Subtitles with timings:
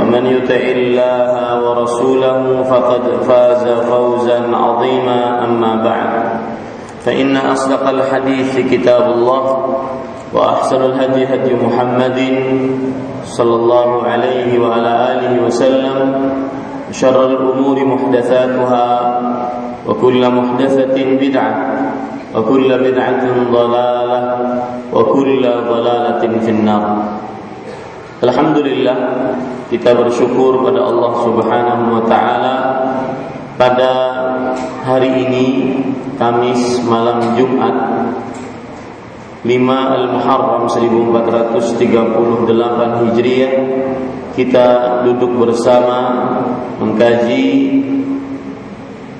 [0.00, 6.12] ومن يطع الله ورسوله فقد فاز فوزا عظيما أما بعد.
[7.04, 9.44] فإن أصدق الحديث كتاب الله
[10.34, 12.18] وأحسن الهدي هدي محمد
[13.24, 15.98] صلى الله عليه وعلى آله وسلم
[16.92, 18.86] شر الأمور محدثاتها
[19.88, 21.54] وكل محدثة بدعة
[22.34, 24.22] وكل بدعة ضلالة
[24.92, 26.84] وكل ضلالة في النار.
[28.24, 28.96] Alhamdulillah
[29.68, 32.56] kita bersyukur pada Allah Subhanahu wa taala.
[33.60, 33.92] Pada
[34.80, 35.46] hari ini
[36.16, 37.76] Kamis malam Jumat
[39.44, 42.48] 5 Al-Muharram 1438
[43.04, 43.54] Hijriah
[44.32, 44.66] kita
[45.04, 46.24] duduk bersama
[46.80, 47.46] mengkaji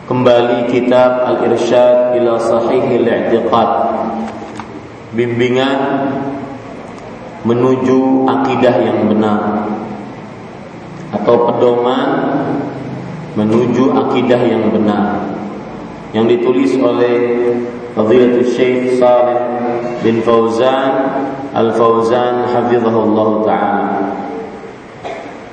[0.09, 3.71] kembali kitab Al-Irsyad ila Sahihil I'tiqad.
[5.13, 5.79] Bimbingan
[7.45, 9.69] menuju akidah yang benar.
[11.15, 12.09] Atau pedoman
[13.39, 15.23] menuju akidah yang benar.
[16.17, 17.17] Yang ditulis oleh
[17.95, 19.39] Fadilatul Syekh Saleh
[20.03, 20.93] bin Fauzan
[21.55, 23.95] Al-Fauzan hafizahullah taala.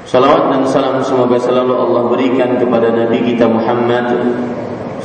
[0.09, 4.11] Salawat dan salam semoga selalu Allah berikan kepada Nabi kita Muhammad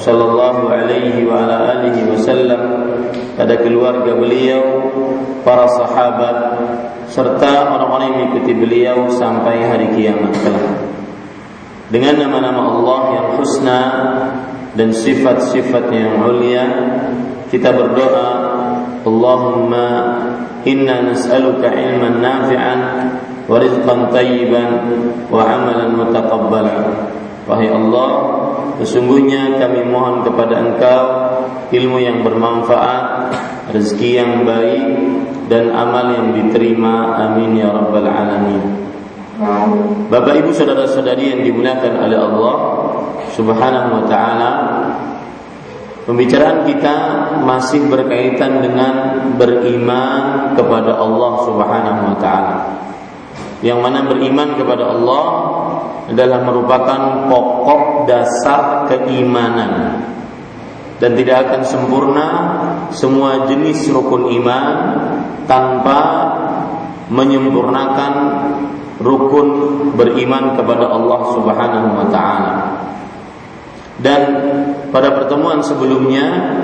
[0.01, 2.63] sallallahu alaihi wa ala alihi wasallam
[3.37, 4.65] pada keluarga beliau,
[5.45, 6.37] para sahabat
[7.09, 10.69] serta orang-orang yang mengikuti beliau sampai hari kiamat kelak.
[11.87, 13.81] Dengan nama-nama Allah yang husna
[14.75, 16.67] dan sifat-sifat yang mulia,
[17.47, 18.31] kita berdoa,
[19.07, 19.87] Allahumma
[20.67, 22.81] inna nas'aluka ilman nafi'an
[23.47, 24.71] wa rizqan tayyiban
[25.31, 27.07] wa amalan mutaqabbalan.
[27.47, 28.11] Wahai Allah,
[28.83, 31.03] sesungguhnya kami mohon kepada Engkau
[31.71, 33.31] ilmu yang bermanfaat,
[33.71, 34.85] rezeki yang baik
[35.47, 37.15] dan amal yang diterima.
[37.23, 38.63] Amin ya rabbal alamin.
[40.11, 42.57] Bapak Ibu saudara-saudari yang dimuliakan oleh Allah
[43.37, 44.51] Subhanahu wa taala,
[46.09, 46.95] pembicaraan kita
[47.45, 48.95] masih berkaitan dengan
[49.37, 52.57] beriman kepada Allah Subhanahu wa taala.
[53.61, 55.25] Yang mana beriman kepada Allah
[56.11, 60.03] adalah merupakan pokok dasar keimanan
[60.97, 62.29] dan tidak akan sempurna
[62.89, 64.67] semua jenis rukun iman
[65.45, 66.01] tanpa
[67.13, 68.13] menyempurnakan
[68.99, 69.49] rukun
[69.95, 72.55] beriman kepada Allah Subhanahu wa taala.
[73.97, 74.23] Dan
[74.93, 76.57] pada pertemuan sebelumnya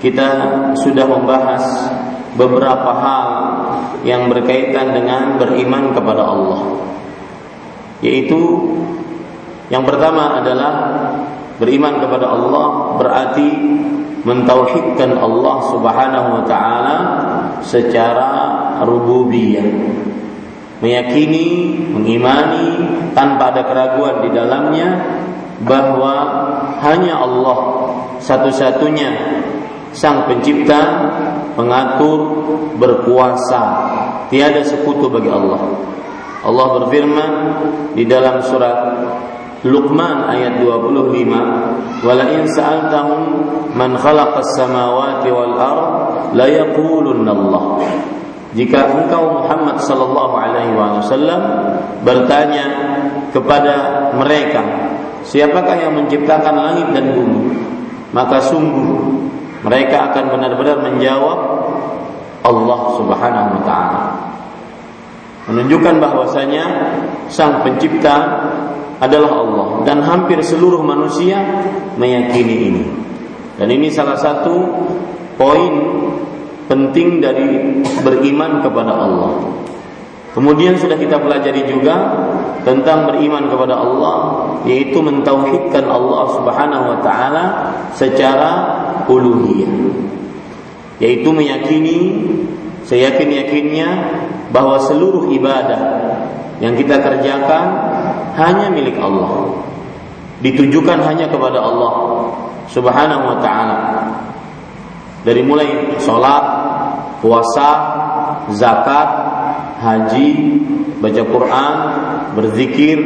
[0.00, 0.28] kita
[0.80, 1.64] sudah membahas
[2.36, 3.26] beberapa hal
[4.04, 6.60] yang berkaitan dengan beriman kepada Allah.
[8.00, 8.40] Yaitu
[9.68, 10.72] yang pertama adalah
[11.60, 13.48] beriman kepada Allah berarti
[14.24, 16.96] mentauhidkan Allah Subhanahu wa taala
[17.64, 18.30] secara
[18.84, 19.68] rububiyah.
[20.80, 22.68] Meyakini, mengimani
[23.12, 24.88] tanpa ada keraguan di dalamnya
[25.60, 26.14] bahwa
[26.80, 27.58] hanya Allah
[28.16, 29.12] satu-satunya
[29.92, 30.80] sang pencipta,
[31.52, 32.20] pengatur,
[32.80, 33.92] berkuasa.
[34.32, 35.60] Tiada sekutu bagi Allah.
[36.40, 37.32] Allah berfirman
[37.94, 38.78] di dalam surat
[39.60, 43.22] Luqman ayat 25 wala in sa'altahum
[43.76, 45.84] man khalaqas samawati wal ard
[46.32, 47.64] la yaqulunna Allah
[48.56, 51.42] jika engkau Muhammad sallallahu alaihi wasallam
[52.02, 52.66] bertanya
[53.30, 54.90] kepada mereka
[55.24, 57.54] siapakah yang menciptakan langit dan bumi?
[58.10, 58.90] Maka sungguh
[59.62, 61.38] mereka akan benar-benar menjawab
[62.42, 64.02] Allah Subhanahu wa taala.
[65.50, 66.64] Menunjukkan bahwasanya
[67.26, 68.46] sang pencipta
[69.02, 71.42] adalah Allah dan hampir seluruh manusia
[71.98, 72.84] meyakini ini.
[73.58, 74.54] Dan ini salah satu
[75.34, 75.74] poin
[76.70, 79.32] penting dari beriman kepada Allah.
[80.30, 81.96] Kemudian sudah kita pelajari juga
[82.62, 84.16] tentang beriman kepada Allah
[84.62, 87.44] yaitu mentauhidkan Allah Subhanahu wa taala
[87.98, 88.50] secara
[89.10, 89.74] uluhiyah.
[91.02, 91.98] Yaitu meyakini
[92.90, 93.88] seyakin-yakinnya
[94.50, 95.80] bahwa seluruh ibadah
[96.58, 97.66] yang kita kerjakan
[98.34, 99.62] hanya milik Allah.
[100.42, 101.94] Ditujukan hanya kepada Allah
[102.66, 103.78] Subhanahu wa taala.
[105.22, 106.44] Dari mulai sholat,
[107.22, 107.70] puasa,
[108.50, 109.08] zakat,
[109.78, 110.30] haji,
[110.98, 111.74] baca Quran,
[112.34, 112.98] berzikir,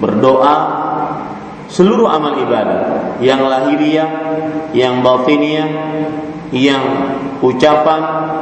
[0.00, 0.56] berdoa,
[1.68, 4.08] seluruh amal ibadah yang lahiriah,
[4.72, 5.68] yang batiniah,
[6.56, 6.84] yang
[7.42, 8.00] ucapan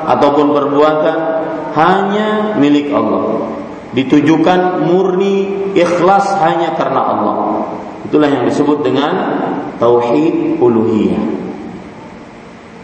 [0.08, 1.18] ataupun perbuatan
[1.76, 3.52] hanya milik Allah.
[3.92, 7.36] Ditujukan murni ikhlas hanya karena Allah.
[8.08, 9.12] Itulah yang disebut dengan
[9.80, 11.24] tauhid uluhiyah.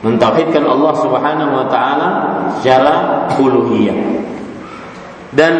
[0.02, 2.08] Mentauhidkan Allah Subhanahu wa taala
[2.58, 3.98] secara uluhiyah.
[5.32, 5.54] Dan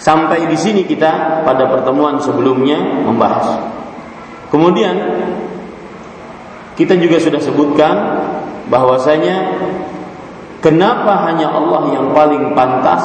[0.00, 3.60] sampai di sini kita pada pertemuan sebelumnya membahas.
[4.48, 4.94] Kemudian
[6.76, 7.94] kita juga sudah sebutkan
[8.66, 9.36] bahwasanya
[10.62, 13.02] kenapa hanya Allah yang paling pantas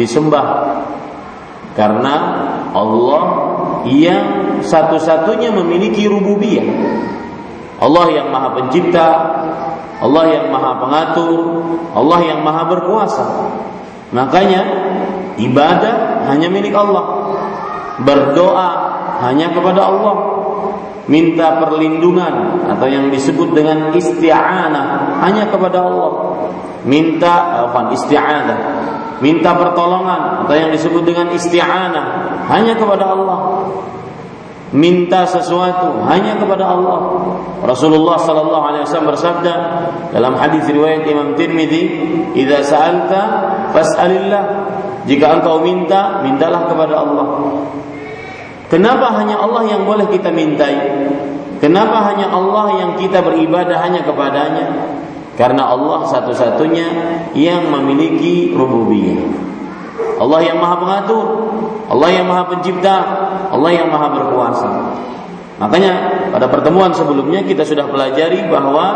[0.00, 0.78] disembah?
[1.76, 2.14] Karena
[2.72, 3.22] Allah
[3.84, 4.24] yang
[4.64, 6.64] satu-satunya memiliki rububiyah.
[7.76, 9.08] Allah yang Maha Pencipta,
[10.00, 11.40] Allah yang Maha Pengatur,
[11.92, 13.26] Allah yang Maha Berkuasa.
[14.16, 14.60] Makanya
[15.36, 17.36] ibadah hanya milik Allah.
[18.00, 18.68] Berdoa
[19.24, 20.35] hanya kepada Allah.
[21.06, 26.10] Minta perlindungan atau yang disebut dengan isti'anah hanya kepada Allah.
[26.82, 28.58] Minta apa isti'anah.
[29.22, 32.06] Minta pertolongan atau yang disebut dengan isti'anah
[32.50, 33.38] hanya kepada Allah
[34.74, 36.98] minta sesuatu hanya kepada Allah.
[37.62, 39.54] Rasulullah sallallahu alaihi wasallam bersabda
[40.10, 41.82] dalam hadis riwayat Imam Tirmizi,
[42.34, 43.20] "Idza sa'alta
[43.70, 44.44] fas'alillah."
[45.06, 47.26] Jika engkau minta, mintalah kepada Allah.
[48.66, 50.74] Kenapa hanya Allah yang boleh kita mintai?
[51.62, 54.66] Kenapa hanya Allah yang kita beribadah hanya kepadanya?
[55.36, 56.88] Karena Allah satu-satunya
[57.36, 59.20] yang memiliki rububiyah.
[60.16, 61.26] Allah yang maha pengatur,
[61.92, 62.96] Allah yang maha pencipta,
[63.52, 64.70] Allah yang maha berkuasa.
[65.56, 65.92] Makanya
[66.32, 68.86] pada pertemuan sebelumnya kita sudah pelajari bahwa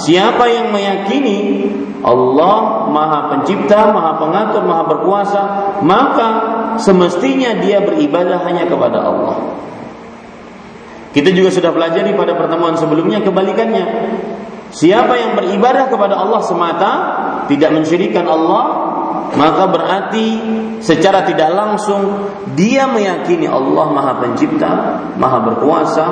[0.00, 1.68] siapa yang meyakini
[2.00, 5.42] Allah maha pencipta, maha pengatur, maha berkuasa,
[5.84, 6.28] maka
[6.80, 9.36] semestinya dia beribadah hanya kepada Allah.
[11.12, 13.86] Kita juga sudah pelajari pada pertemuan sebelumnya kebalikannya.
[14.68, 16.92] Siapa yang beribadah kepada Allah semata,
[17.48, 18.64] tidak mensyirikan Allah,
[19.32, 20.26] maka berarti
[20.80, 26.06] secara tidak langsung dia meyakini Allah Maha Pencipta, Maha Berkuasa,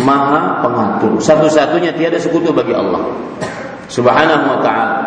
[0.00, 1.20] Maha Pengatur.
[1.20, 3.04] Satu-satunya tiada sekutu bagi Allah.
[3.90, 4.99] Subhanahu wa taala.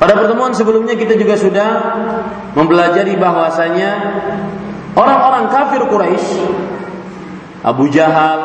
[0.00, 1.68] Pada pertemuan sebelumnya kita juga sudah
[2.56, 3.90] mempelajari bahwasanya
[4.96, 6.40] orang-orang kafir Quraisy
[7.60, 8.40] Abu Jahal,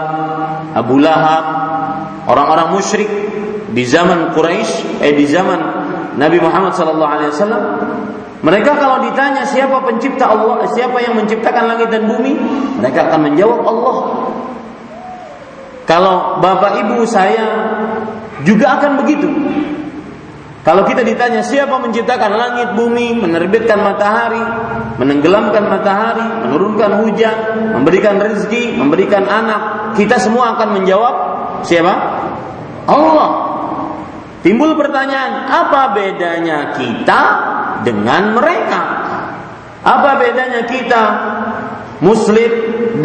[0.75, 1.45] Abu Lahab,
[2.27, 3.07] orang-orang musyrik
[3.71, 5.59] di zaman Quraisy eh di zaman
[6.19, 7.63] Nabi Muhammad sallallahu alaihi wasallam
[8.43, 12.37] mereka kalau ditanya siapa pencipta Allah, siapa yang menciptakan langit dan bumi,
[12.77, 13.97] mereka akan menjawab Allah.
[15.89, 17.73] Kalau bapak ibu saya
[18.45, 19.29] juga akan begitu.
[20.65, 24.41] Kalau kita ditanya siapa menciptakan langit, bumi, menerbitkan matahari,
[24.97, 27.37] menenggelamkan matahari, menurunkan hujan,
[27.77, 31.15] memberikan rezeki, memberikan anak, kita semua akan menjawab
[31.61, 31.93] siapa?
[32.89, 33.31] Allah.
[34.41, 37.21] Timbul pertanyaan, apa bedanya kita
[37.85, 38.81] dengan mereka.
[39.85, 41.03] Apa bedanya kita
[42.01, 42.51] Muslim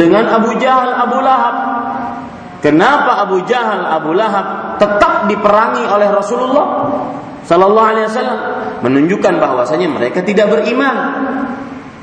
[0.00, 1.56] dengan Abu Jahal, Abu Lahab?
[2.64, 6.68] Kenapa Abu Jahal, Abu Lahab tetap diperangi oleh Rasulullah
[7.50, 8.40] Sallallahu Alaihi Wasallam?
[8.86, 10.94] Menunjukkan bahwasanya mereka tidak beriman.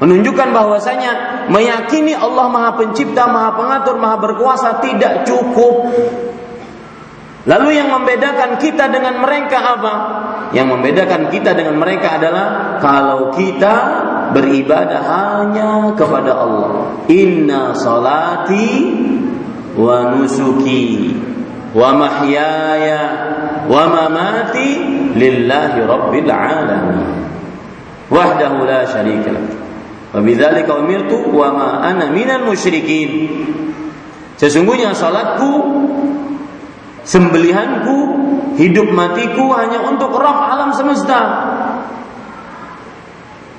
[0.03, 1.11] Menunjukkan bahwasanya
[1.47, 5.87] meyakini Allah Maha Pencipta, Maha Pengatur, Maha Berkuasa tidak cukup.
[7.47, 9.93] Lalu yang membedakan kita dengan mereka apa?
[10.51, 13.75] Yang membedakan kita dengan mereka adalah kalau kita
[14.35, 16.91] beribadah hanya kepada Allah.
[17.07, 18.67] Inna salati
[19.79, 21.15] wa nusuki
[21.71, 23.01] wa mahyaya
[23.67, 24.69] wa mamati
[25.13, 27.27] lillahi rabbil alamin.
[28.07, 29.45] Wahdahu la syarika lah.
[30.15, 33.27] Wa bidzalika umirtu wa ma ana minal musyrikin.
[34.39, 35.51] Sesungguhnya salatku,
[37.03, 37.97] sembelihanku,
[38.55, 41.19] hidup matiku hanya untuk Rabb alam semesta.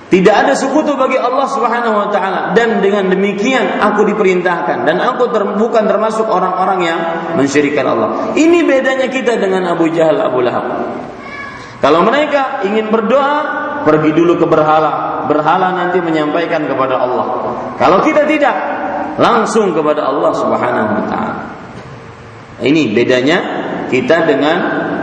[0.08, 5.28] Tidak ada sekutu bagi Allah Subhanahu wa taala dan dengan demikian aku diperintahkan dan aku
[5.28, 6.98] ter, bukan termasuk orang-orang yang
[7.36, 8.32] mensyirikan Allah.
[8.32, 10.64] Ini bedanya kita dengan Abu Jahal Abu Lahab.
[11.84, 13.36] Kalau mereka ingin berdoa,
[13.84, 15.24] pergi dulu ke berhala.
[15.28, 17.26] Berhala nanti menyampaikan kepada Allah.
[17.76, 18.56] Kalau kita tidak,
[19.20, 21.36] langsung kepada Allah Subhanahu wa taala.
[22.64, 23.38] Ini bedanya
[23.92, 24.58] kita dengan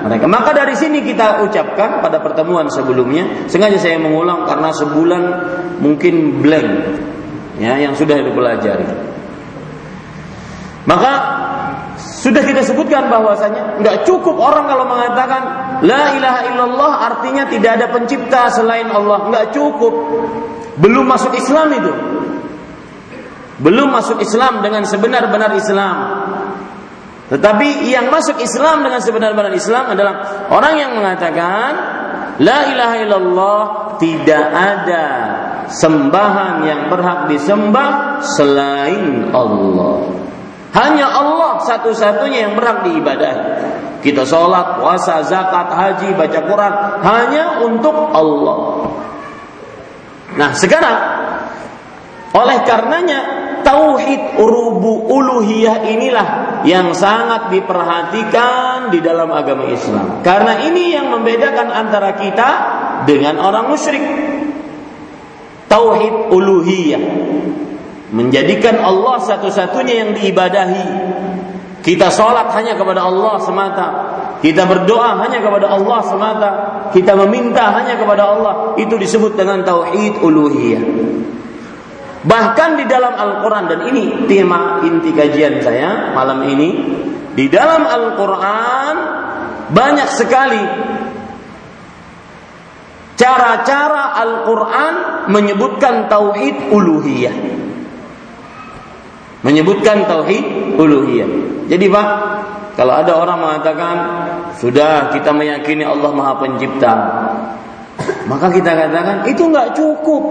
[0.05, 0.29] mereka.
[0.29, 5.23] Maka dari sini kita ucapkan pada pertemuan sebelumnya, sengaja saya mengulang karena sebulan
[5.81, 6.69] mungkin blank
[7.57, 8.85] ya yang sudah dipelajari.
[10.85, 11.11] Maka
[11.97, 15.41] sudah kita sebutkan bahwasanya nggak cukup orang kalau mengatakan
[15.81, 19.93] la ilaha illallah artinya tidak ada pencipta selain Allah, nggak cukup.
[20.77, 21.93] Belum masuk Islam itu.
[23.55, 25.97] Belum masuk Islam dengan sebenar-benar Islam.
[27.25, 31.69] Tetapi yang masuk Islam dengan sebenar-benar Islam adalah orang yang mengatakan
[32.37, 33.61] La ilaha illallah
[33.95, 35.05] tidak ada
[35.71, 40.11] sembahan yang berhak disembah selain Allah.
[40.75, 43.43] Hanya Allah satu-satunya yang berhak diibadahi.
[44.03, 48.91] Kita sholat, puasa, zakat, haji, baca Quran hanya untuk Allah.
[50.35, 50.97] Nah sekarang
[52.35, 53.19] oleh karenanya
[53.65, 56.27] tauhid urubu uluhiyah inilah
[56.63, 60.21] yang sangat diperhatikan di dalam agama Islam.
[60.21, 62.49] Karena ini yang membedakan antara kita
[63.09, 64.05] dengan orang musyrik.
[65.65, 67.03] Tauhid uluhiyah
[68.13, 70.85] menjadikan Allah satu-satunya yang diibadahi.
[71.81, 73.87] Kita sholat hanya kepada Allah semata.
[74.41, 76.49] Kita berdoa hanya kepada Allah semata.
[76.93, 78.53] Kita meminta hanya kepada Allah.
[78.77, 80.83] Itu disebut dengan tauhid uluhiyah.
[82.25, 86.69] Bahkan di dalam Al-Quran dan ini tema inti kajian saya malam ini
[87.37, 88.95] di dalam Al-Quran
[89.69, 90.63] banyak sekali
[93.13, 94.93] cara-cara Al-Quran
[95.29, 97.35] menyebutkan tauhid uluhiyah.
[99.45, 101.29] Menyebutkan tauhid uluhiyah.
[101.69, 102.07] Jadi Pak,
[102.73, 103.95] kalau ada orang mengatakan
[104.57, 106.93] sudah kita meyakini Allah Maha Pencipta,
[108.25, 110.23] maka kita katakan itu nggak cukup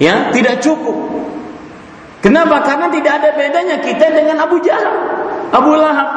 [0.00, 0.96] ya tidak cukup.
[2.20, 2.60] Kenapa?
[2.64, 4.96] Karena tidak ada bedanya kita dengan Abu Jahal,
[5.52, 6.10] Abu Lahab.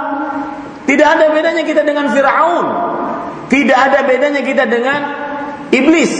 [0.83, 2.67] Tidak ada bedanya kita dengan Firaun.
[3.47, 4.99] Tidak ada bedanya kita dengan
[5.71, 6.11] iblis.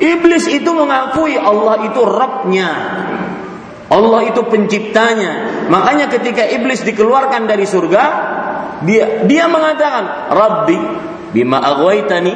[0.00, 2.70] Iblis itu mengakui Allah itu Rabbnya.
[3.92, 5.66] Allah itu penciptanya.
[5.68, 8.04] Makanya ketika iblis dikeluarkan dari surga,
[8.82, 10.78] dia dia mengatakan, "Rabbi,
[11.36, 12.32] bima aghwaytani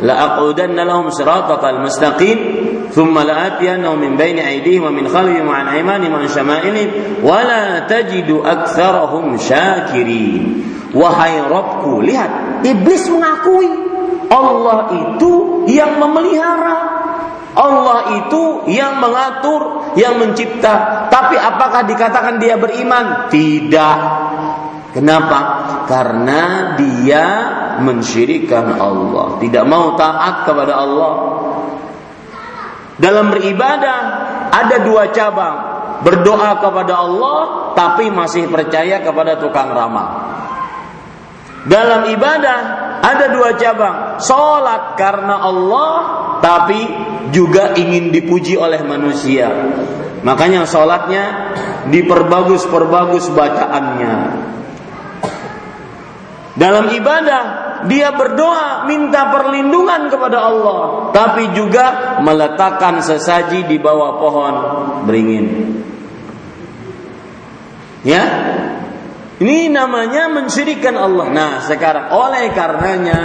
[0.00, 2.38] la aqudanna lahum siratakal mustaqim."
[2.91, 6.89] ثم لآتينهم من بين أيديهم ومن خلفهم وعن أيمانهم وعن شمائلهم
[7.23, 13.71] ولا تجد أكثرهم شاكرين Wahai Robku, lihat, iblis mengakui
[14.27, 16.79] Allah itu yang memelihara,
[17.55, 21.07] Allah itu yang mengatur, yang mencipta.
[21.07, 23.31] Tapi apakah dikatakan dia beriman?
[23.31, 23.99] Tidak.
[24.91, 25.39] Kenapa?
[25.87, 27.25] Karena dia
[27.79, 31.11] mensyirikan Allah, tidak mau taat kepada Allah.
[32.96, 34.00] Dalam beribadah
[34.48, 35.56] ada dua cabang,
[36.00, 37.38] berdoa kepada Allah
[37.76, 40.08] tapi masih percaya kepada tukang ramal.
[41.66, 42.58] Dalam ibadah
[43.02, 45.92] ada dua cabang, sholat karena Allah
[46.40, 46.80] tapi
[47.34, 49.50] juga ingin dipuji oleh manusia.
[50.22, 51.24] Makanya sholatnya
[51.90, 54.14] diperbagus-perbagus bacaannya.
[56.56, 60.78] Dalam ibadah dia berdoa minta perlindungan kepada Allah,
[61.12, 64.54] tapi juga meletakkan sesaji di bawah pohon
[65.04, 65.46] beringin.
[68.00, 68.24] Ya,
[69.36, 71.26] ini namanya mensyirikan Allah.
[71.28, 73.20] Nah, sekarang oleh karenanya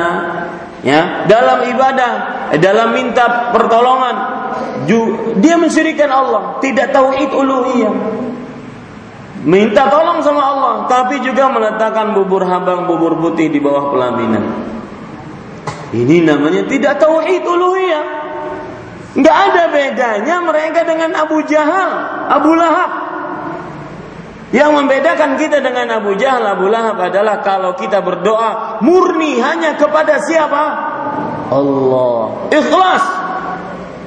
[0.83, 2.11] ya, dalam ibadah,
[2.59, 4.15] dalam minta pertolongan,
[5.39, 7.93] dia mensyirikan Allah, tidak tauhid uluhiyah
[9.45, 14.43] minta tolong sama Allah, tapi juga meletakkan bubur habang, bubur putih di bawah pelaminan.
[15.91, 18.05] Ini namanya tidak tauhid uluhiyah.
[19.11, 21.91] Enggak ada bedanya mereka dengan Abu Jahal,
[22.31, 22.91] Abu Lahab.
[24.51, 30.19] Yang membedakan kita dengan Abu Jahal, Abu Lahab adalah kalau kita berdoa murni hanya kepada
[30.23, 30.63] siapa?
[31.51, 32.47] Allah.
[32.51, 33.20] Ikhlas.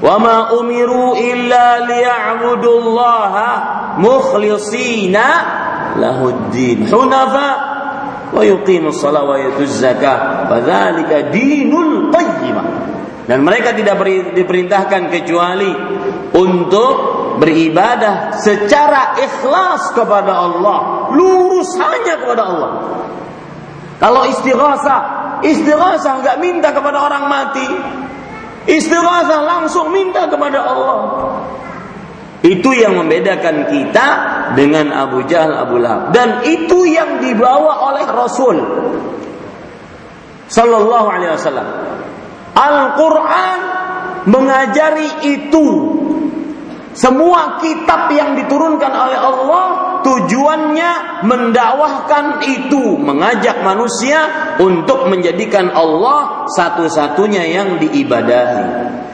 [0.04, 3.48] Ma umiru illa liya'budullaha
[3.96, 5.26] mukhlisina
[5.96, 7.48] lahuddin hunafa
[8.36, 12.66] wa yuqimus salat wa yutuz zakah fadzalika dinul qayyimah
[13.24, 13.96] dan mereka tidak
[14.36, 15.72] diperintahkan kecuali
[16.36, 16.94] untuk
[17.40, 22.70] beribadah secara ikhlas kepada Allah, lurus hanya kepada Allah.
[23.96, 25.00] Kalau istighatsah,
[25.40, 27.68] istighatsah nggak minta kepada orang mati.
[28.64, 30.98] Istighatsah langsung minta kepada Allah.
[32.44, 34.06] Itu yang membedakan kita
[34.52, 36.12] dengan Abu Jahal, Abu Lahab.
[36.12, 38.56] Dan itu yang dibawa oleh Rasul
[40.48, 41.68] Sallallahu Alaihi Wasallam.
[42.52, 43.60] Al-Quran
[44.28, 45.66] mengajari itu.
[46.94, 49.66] Semua kitab yang diturunkan oleh Allah
[50.04, 59.04] tujuannya mendakwahkan itu, mengajak manusia untuk menjadikan Allah satu-satunya yang diibadahi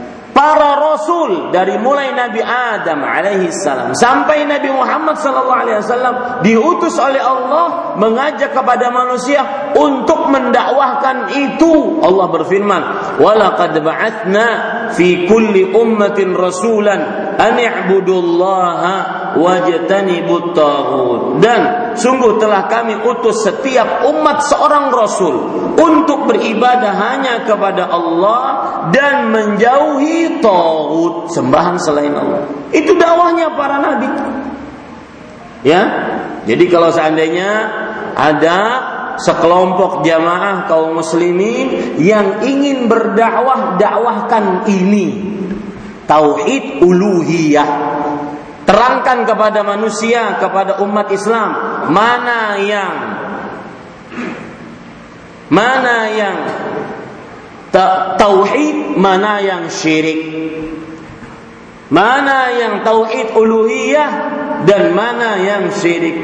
[0.40, 6.96] para rasul dari mulai Nabi Adam alaihi salam sampai Nabi Muhammad sallallahu alaihi wasallam diutus
[6.96, 9.44] oleh Allah mengajak kepada manusia
[9.76, 12.00] untuk mendakwahkan itu.
[12.00, 12.82] Allah berfirman,
[13.20, 14.48] "Walaqad ba'atsna
[14.94, 18.94] fi kulli ummatin rasulan an i'budullaha
[19.36, 21.22] wajtanibut taghut.
[21.38, 25.34] Dan sungguh telah kami utus setiap umat seorang rasul
[25.78, 28.42] untuk beribadah hanya kepada Allah
[28.90, 32.46] dan menjauhi taghut sembahan selain Allah.
[32.74, 34.08] Itu dakwahnya para nabi.
[35.66, 35.82] Ya?
[36.48, 37.68] Jadi kalau seandainya
[38.14, 38.58] ada
[39.20, 45.38] sekelompok jamaah kaum muslimin yang ingin berdakwah dakwahkan ini
[46.08, 47.68] tauhid uluhiyah
[48.70, 51.50] Terangkan kepada manusia, kepada umat Islam,
[51.90, 52.94] mana yang
[55.50, 56.38] mana yang
[58.14, 60.22] tauhid, mana yang syirik.
[61.90, 64.10] Mana yang tauhid uluhiyah
[64.62, 66.14] dan mana yang syirik.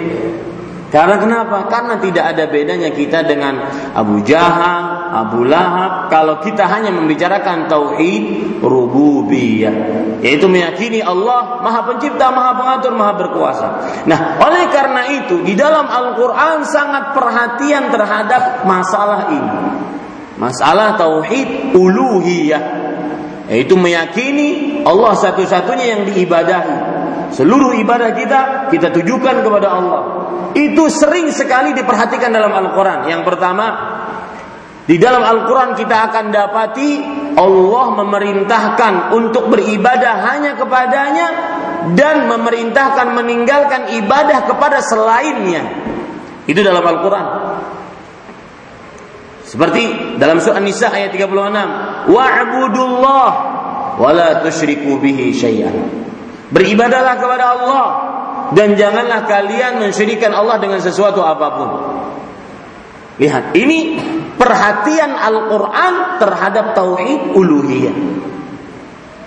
[0.87, 1.67] Karena kenapa?
[1.67, 3.59] Karena tidak ada bedanya kita dengan
[3.91, 8.23] Abu Jahal, Abu Lahab kalau kita hanya membicarakan tauhid
[8.63, 9.75] rububiyah,
[10.23, 13.69] yaitu meyakini Allah Maha Pencipta, Maha Pengatur, Maha Berkuasa.
[14.07, 19.53] Nah, oleh karena itu di dalam Al-Qur'an sangat perhatian terhadap masalah ini.
[20.39, 22.63] Masalah tauhid uluhiyah,
[23.51, 26.95] yaitu meyakini Allah satu-satunya yang diibadahi.
[27.35, 30.03] Seluruh ibadah kita kita tujukan kepada Allah.
[30.55, 33.11] Itu sering sekali diperhatikan dalam Al-Quran.
[33.11, 33.67] Yang pertama,
[34.87, 36.91] di dalam Al-Quran kita akan dapati
[37.35, 41.29] Allah memerintahkan untuk beribadah hanya kepadanya
[41.99, 45.67] dan memerintahkan meninggalkan ibadah kepada selainnya.
[46.47, 47.27] Itu dalam Al-Quran.
[49.43, 49.83] Seperti
[50.23, 53.31] dalam surah Nisa ayat 36, wa'budullah
[53.99, 55.75] wa la tusyriku bihi syai'an.
[56.55, 57.87] Beribadahlah kepada Allah
[58.55, 61.71] dan janganlah kalian mensyirikan Allah dengan sesuatu apa pun.
[63.17, 63.97] Lihat, ini
[64.37, 67.97] perhatian Al-Qur'an terhadap tauhid uluhiyah.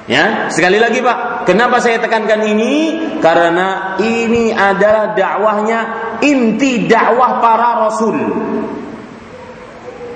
[0.10, 2.98] Ya, sekali lagi Pak, kenapa saya tekankan ini?
[3.22, 5.80] Karena ini adalah dakwahnya
[6.18, 8.18] inti dakwah para rasul.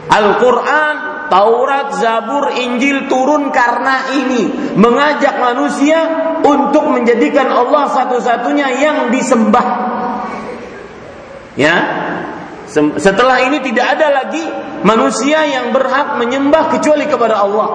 [0.09, 0.95] Al-Quran,
[1.33, 5.97] Taurat, Zabur, Injil turun karena ini mengajak manusia
[6.45, 9.67] untuk menjadikan Allah satu-satunya yang disembah.
[11.57, 11.75] Ya,
[13.01, 14.45] setelah ini tidak ada lagi
[14.85, 17.69] manusia yang berhak menyembah kecuali kepada Allah.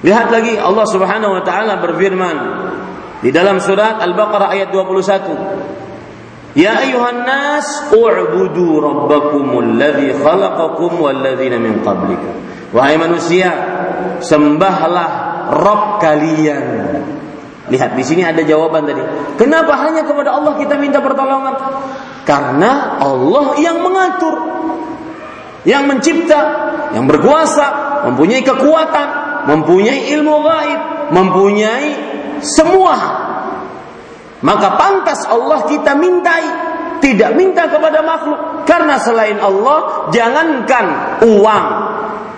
[0.00, 2.36] Lihat lagi Allah Subhanahu wa taala berfirman
[3.20, 5.85] di dalam surat Al-Baqarah ayat 21.
[6.56, 12.32] Ya ayuhan nas u'budu rabbakumul ladzi khalaqakum wal ladzina min qablikum.
[12.72, 13.52] Wahai manusia,
[14.24, 15.08] sembahlah
[15.52, 16.64] Rabb kalian.
[17.68, 19.04] Lihat di sini ada jawaban tadi.
[19.36, 21.54] Kenapa hanya kepada Allah kita minta pertolongan?
[22.24, 24.34] Karena Allah yang mengatur,
[25.68, 26.40] yang mencipta,
[26.96, 29.08] yang berkuasa, mempunyai kekuatan,
[29.44, 30.80] mempunyai ilmu gaib,
[31.12, 31.88] mempunyai
[32.40, 33.25] semua
[34.46, 36.46] maka pantas Allah kita mintai,
[37.02, 38.62] tidak minta kepada makhluk.
[38.62, 41.66] Karena selain Allah, jangankan uang,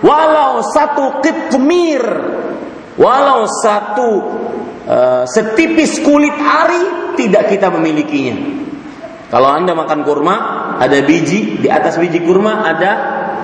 [0.01, 2.01] walau satu kitmir,
[2.97, 4.09] walau satu
[4.89, 8.57] uh, setipis kulit ari, tidak kita memilikinya.
[9.29, 10.35] Kalau anda makan kurma,
[10.81, 12.91] ada biji, di atas biji kurma ada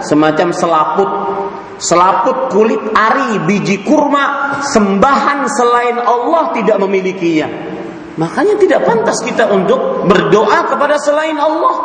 [0.01, 1.11] semacam selaput
[1.75, 7.74] selaput kulit ari biji kurma sembahan selain Allah tidak memilikinya
[8.15, 11.75] Makanya tidak pantas kita untuk berdoa kepada selain Allah.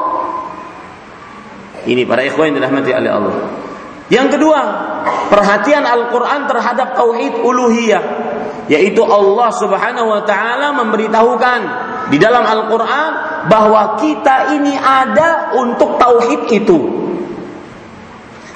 [1.90, 3.36] Ini para ikhwan yang dirahmati oleh Allah.
[4.10, 4.60] Yang kedua,
[5.30, 8.02] perhatian Al-Quran terhadap tauhid uluhiyah,
[8.66, 11.60] yaitu Allah Subhanahu wa Ta'ala memberitahukan
[12.10, 13.10] di dalam Al-Quran
[13.46, 16.78] bahwa kita ini ada untuk tauhid itu.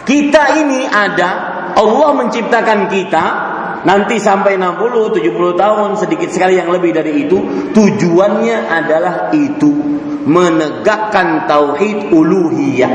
[0.05, 1.31] Kita ini ada,
[1.75, 3.54] Allah menciptakan kita
[3.85, 7.39] nanti sampai 60, 70 tahun, sedikit sekali yang lebih dari itu,
[7.73, 9.73] tujuannya adalah itu
[10.25, 12.93] menegakkan tauhid uluhiyah.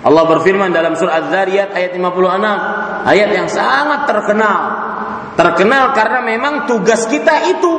[0.00, 4.58] Allah berfirman dalam surah Az-Zariyat ayat 56, ayat yang sangat terkenal.
[5.36, 7.72] Terkenal karena memang tugas kita itu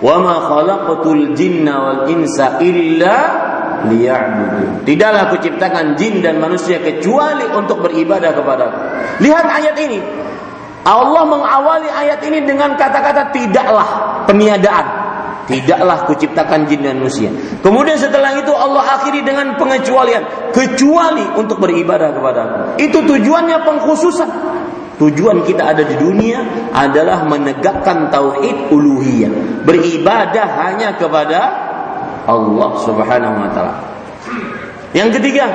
[0.00, 3.16] wa ma khalaqatul jinna wal insa illa
[3.84, 4.88] liya'budu.
[4.88, 8.66] Tidaklah aku ciptakan jin dan manusia kecuali untuk beribadah kepada
[9.20, 10.00] Lihat ayat ini.
[10.80, 13.88] Allah mengawali ayat ini dengan kata-kata tidaklah
[14.24, 15.00] peniadaan.
[15.44, 17.26] Tidaklah kuciptakan jin dan manusia.
[17.58, 20.54] Kemudian setelah itu Allah akhiri dengan pengecualian.
[20.54, 22.42] Kecuali untuk beribadah kepada
[22.78, 24.30] Itu tujuannya pengkhususan.
[25.02, 29.64] Tujuan kita ada di dunia adalah menegakkan tauhid uluhiyah.
[29.66, 31.40] Beribadah hanya kepada
[32.30, 33.74] Allah Subhanahu wa taala.
[34.94, 35.50] Yang ketiga,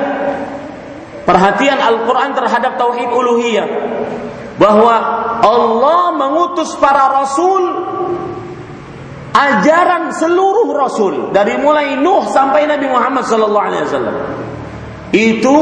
[1.24, 3.66] perhatian Al-Qur'an terhadap tauhid uluhiyah
[4.56, 4.94] bahwa
[5.44, 7.62] Allah mengutus para rasul
[9.36, 14.16] ajaran seluruh rasul dari mulai Nuh sampai Nabi Muhammad sallallahu alaihi wasallam.
[15.12, 15.56] Itu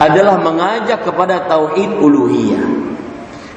[0.00, 2.64] adalah mengajak kepada tauhid uluhiyah.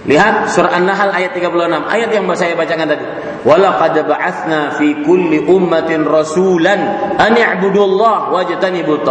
[0.03, 1.47] Lihat surah An-Nahl ayat 36,
[1.87, 3.05] ayat yang saya bacakan tadi.
[3.47, 9.07] Walaqad ba'atsna fi kulli ummatin rasulan an i'budullah wajtanibut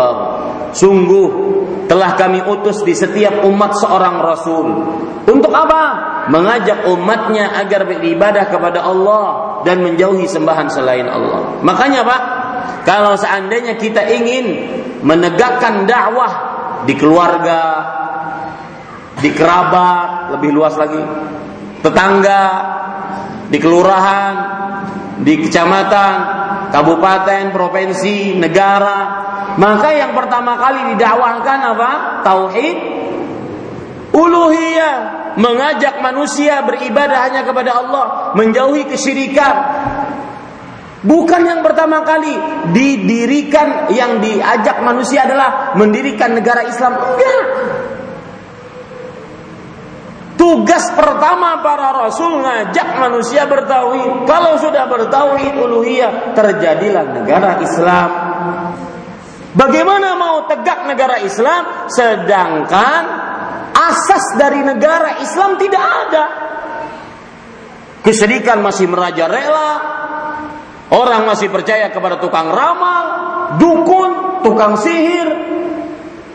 [0.76, 1.28] Sungguh
[1.92, 4.64] telah kami utus di setiap umat seorang rasul.
[5.28, 5.82] Untuk apa?
[6.32, 11.60] Mengajak umatnya agar beribadah kepada Allah dan menjauhi sembahan selain Allah.
[11.60, 12.22] Makanya Pak,
[12.88, 14.72] kalau seandainya kita ingin
[15.04, 16.32] menegakkan dakwah
[16.88, 17.60] di keluarga,
[19.20, 21.04] di kerabat lebih luas lagi,
[21.84, 22.44] tetangga,
[23.52, 24.34] di kelurahan,
[25.22, 26.14] di kecamatan,
[26.74, 28.98] kabupaten, provinsi, negara.
[29.56, 31.90] Maka yang pertama kali didakwahkan apa?
[32.26, 32.76] Tauhid
[34.12, 34.94] uluhiyah,
[35.40, 38.04] mengajak manusia beribadah hanya kepada Allah,
[38.36, 39.54] menjauhi kesyirikan.
[41.02, 42.30] Bukan yang pertama kali
[42.70, 46.94] didirikan yang diajak manusia adalah mendirikan negara Islam.
[46.94, 47.42] Enggak.
[50.32, 54.24] Tugas pertama para rasul ngajak manusia bertauhid.
[54.24, 58.08] Kalau sudah bertauhid uluhiyah, terjadilah negara Islam.
[59.52, 63.02] Bagaimana mau tegak negara Islam sedangkan
[63.76, 66.24] asas dari negara Islam tidak ada?
[68.02, 69.70] Kesedikan masih merajalela,
[70.90, 73.04] orang masih percaya kepada tukang ramal,
[73.60, 75.28] dukun, tukang sihir.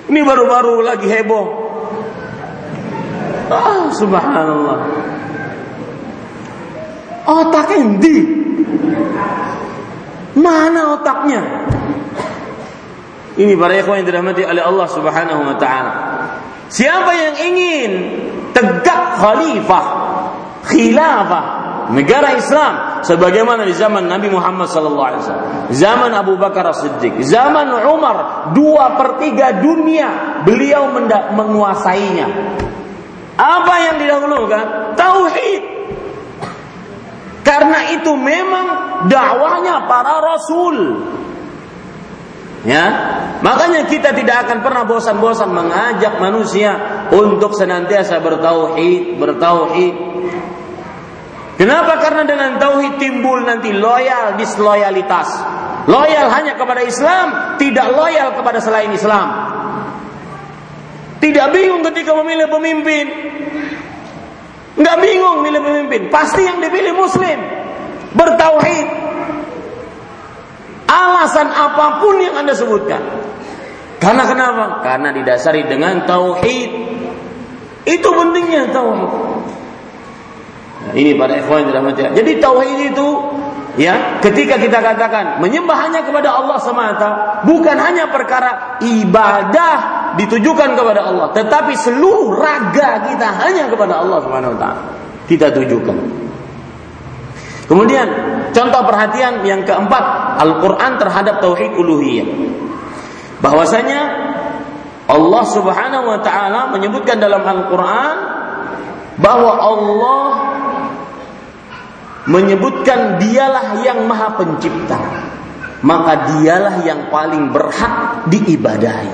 [0.08, 1.67] Ini baru-baru lagi heboh
[3.48, 4.78] Ah, subhanallah.
[7.28, 8.18] Otak endi?
[10.38, 11.42] Mana otaknya?
[13.38, 15.94] Ini para ikhwan yang dirahmati oleh Allah Subhanahu wa taala.
[16.68, 17.92] Siapa yang ingin
[18.52, 19.86] tegak khalifah,
[20.66, 21.46] khilafah
[21.94, 27.72] negara Islam sebagaimana di zaman Nabi Muhammad sallallahu alaihi wasallam, zaman Abu Bakar As-Siddiq, zaman
[27.88, 30.90] Umar, dua per tiga dunia beliau
[31.38, 32.28] menguasainya.
[33.38, 34.98] Apa yang didahulukan?
[34.98, 35.64] Tauhid.
[37.46, 38.68] Karena itu memang
[39.08, 41.06] dakwahnya para rasul.
[42.68, 42.86] Ya,
[43.40, 46.76] makanya kita tidak akan pernah bosan-bosan mengajak manusia
[47.14, 49.96] untuk senantiasa bertauhid, bertauhid.
[51.56, 52.04] Kenapa?
[52.04, 55.30] Karena dengan tauhid timbul nanti loyal, disloyalitas.
[55.88, 59.28] Loyal hanya kepada Islam, tidak loyal kepada selain Islam.
[61.18, 63.06] Tidak bingung ketika memilih pemimpin.
[64.78, 66.02] Nggak bingung milih pemimpin.
[66.14, 67.40] Pasti yang dipilih muslim.
[68.14, 68.88] Bertauhid.
[70.88, 73.02] Alasan apa pun yang Anda sebutkan.
[73.98, 74.66] Karena kenapa?
[74.86, 76.70] Karena didasari dengan tauhid.
[77.90, 79.12] Itu pentingnya tauhid.
[80.78, 82.14] Nah, ini pada ikhwan dirahmati.
[82.14, 83.08] Jadi tauhid itu
[83.78, 87.10] ya ketika kita katakan menyembah hanya kepada Allah semata
[87.46, 89.76] bukan hanya perkara ibadah
[90.18, 94.82] ditujukan kepada Allah tetapi seluruh raga kita hanya kepada Allah Subhanahu wa taala.
[95.28, 95.98] Kita tujukan.
[97.68, 98.08] Kemudian
[98.56, 100.04] contoh perhatian yang keempat
[100.40, 102.28] Al-Qur'an terhadap tauhid uluhiyah.
[103.44, 104.02] Bahwasanya
[105.12, 108.16] Allah Subhanahu wa taala menyebutkan dalam Al-Qur'an
[109.20, 110.47] bahwa Allah
[112.28, 115.00] menyebutkan dialah yang maha pencipta
[115.82, 119.14] maka dialah yang paling berhak diibadahi.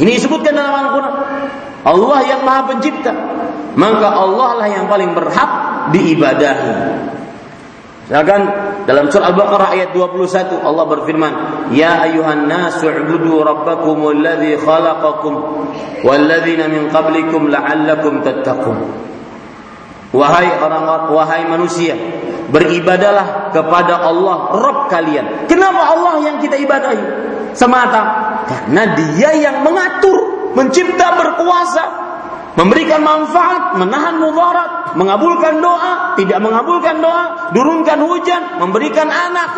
[0.00, 1.14] Ini disebutkan dalam Al-Quran.
[1.82, 3.12] Allah yang maha pencipta
[3.72, 5.50] maka Allah lah yang paling berhak
[5.96, 6.72] diibadahi.
[8.02, 8.40] Misalkan
[8.84, 11.32] dalam surah Al-Baqarah ayat 21 Allah berfirman,
[11.72, 15.34] "Ya ayuhan nasu ubudu rabbakum alladhi khalaqakum
[16.04, 18.78] walladzina min qablikum la'allakum tattaqun."
[20.12, 21.96] Wahai orang wahai manusia,
[22.52, 25.48] beribadalah kepada Allah Rabb kalian.
[25.48, 27.04] Kenapa Allah yang kita ibadahi?
[27.56, 28.00] Semata
[28.44, 31.84] karena Dia yang mengatur, mencipta, berkuasa,
[32.60, 39.48] memberikan manfaat, menahan mudarat, mengabulkan doa, tidak mengabulkan doa, turunkan hujan, memberikan anak.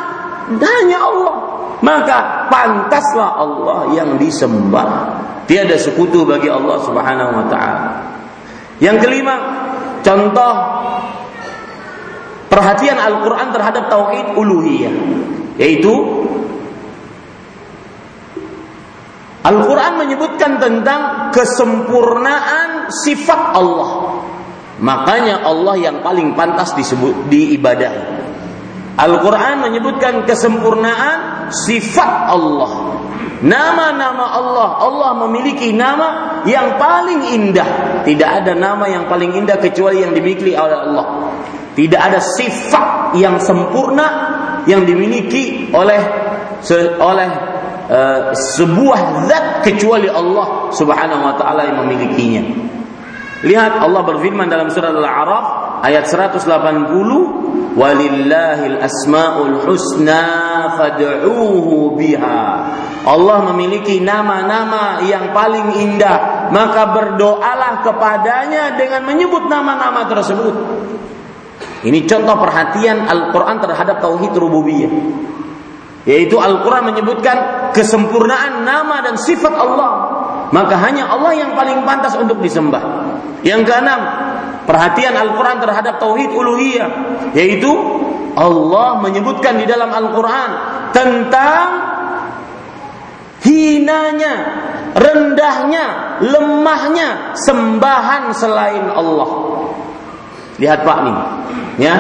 [0.55, 1.37] Hanya Allah.
[1.83, 5.19] Maka pantaslah Allah yang disembah.
[5.45, 7.91] Tiada sekutu bagi Allah Subhanahu wa taala.
[8.81, 9.64] Yang kelima,
[10.05, 10.55] contoh
[12.53, 14.95] perhatian Al-Qur'an terhadap tauhid uluhiyah,
[15.59, 15.91] yaitu
[19.45, 24.17] Al-Quran menyebutkan tentang kesempurnaan sifat Allah.
[24.81, 28.25] Makanya Allah yang paling pantas disebut diibadahi.
[28.97, 33.04] Al-Quran menyebutkan kesempurnaan sifat Allah.
[33.45, 38.01] Nama-nama Allah, Allah memiliki nama yang paling indah.
[38.01, 41.07] Tidak ada nama yang paling indah kecuali yang dimiliki oleh Allah.
[41.77, 44.09] Tidak ada sifat yang sempurna
[44.65, 46.01] yang dimiliki oleh
[46.97, 47.31] oleh
[47.93, 52.43] uh, sebuah zat kecuali Allah Subhanahu wa taala yang memilikinya.
[53.45, 55.47] Lihat Allah berfirman dalam surah Al-A'raf
[55.85, 60.25] ayat 180, "Walillahil asmaul husna
[60.81, 62.73] fad'uuhu biha."
[63.05, 70.55] Allah memiliki nama-nama yang paling indah, maka berdoalah kepadanya dengan menyebut nama-nama tersebut.
[71.85, 74.89] Ini contoh perhatian Al-Qur'an terhadap tauhid rububiyah.
[76.05, 79.93] Yaitu Al-Quran menyebutkan kesempurnaan nama dan sifat Allah.
[80.53, 82.81] Maka hanya Allah yang paling pantas untuk disembah.
[83.41, 84.01] Yang keenam,
[84.69, 86.89] perhatian Al-Quran terhadap Tauhid Uluhiyah.
[87.33, 87.73] Yaitu
[88.37, 90.51] Allah menyebutkan di dalam Al-Quran
[90.93, 91.94] tentang
[93.45, 94.35] hinanya,
[94.97, 99.31] rendahnya, lemahnya sembahan selain Allah.
[100.57, 101.17] Lihat Pak nih,
[101.79, 101.97] ya.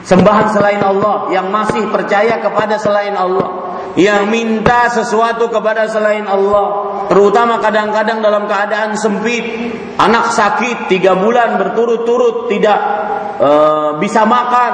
[0.00, 6.66] Sembahan selain Allah, yang masih percaya kepada selain Allah, yang minta sesuatu kepada selain Allah,
[7.12, 9.44] terutama kadang-kadang dalam keadaan sempit,
[10.00, 12.80] anak sakit tiga bulan berturut-turut tidak
[13.36, 13.50] e,
[14.00, 14.72] bisa makan,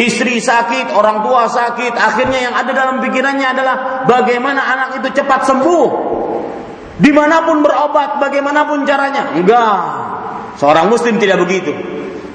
[0.00, 3.76] istri sakit, orang tua sakit, akhirnya yang ada dalam pikirannya adalah
[4.08, 5.86] bagaimana anak itu cepat sembuh,
[6.98, 9.78] di mana pun berobat, bagaimanapun caranya, enggak.
[10.58, 11.74] Seorang muslim tidak begitu.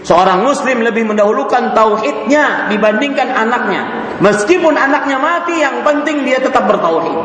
[0.03, 4.15] Seorang muslim lebih mendahulukan tauhidnya dibandingkan anaknya.
[4.19, 7.19] Meskipun anaknya mati, yang penting dia tetap bertauhid.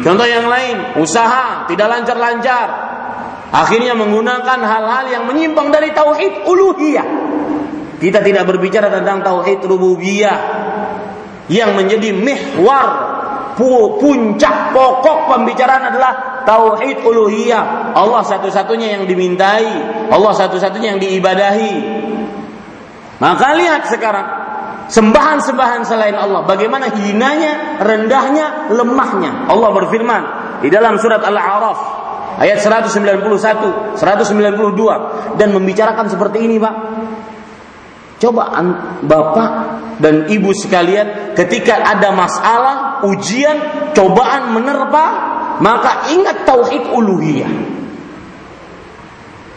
[0.00, 2.91] Contoh yang lain, usaha tidak lancar-lancar.
[3.52, 7.08] Akhirnya menggunakan hal-hal yang menyimpang dari tauhid uluhiyah.
[8.00, 10.38] Kita tidak berbicara tentang tauhid rububiyah
[11.52, 13.12] yang menjadi mihwar
[14.00, 17.92] puncak pokok pembicaraan adalah tauhid uluhiyah.
[17.92, 21.74] Allah satu-satunya yang dimintai, Allah satu-satunya yang diibadahi.
[23.20, 24.26] Maka lihat sekarang
[24.88, 29.46] sembahan-sembahan selain Allah bagaimana hinanya, rendahnya, lemahnya.
[29.46, 30.22] Allah berfirman
[30.64, 32.01] di dalam surat Al-A'raf
[32.42, 36.74] ayat 191, 192 dan membicarakan seperti ini, Pak.
[38.18, 38.54] Coba
[39.02, 39.50] Bapak
[39.98, 45.06] dan Ibu sekalian ketika ada masalah, ujian, cobaan menerpa,
[45.58, 47.50] maka ingat tauhid uluhiyah.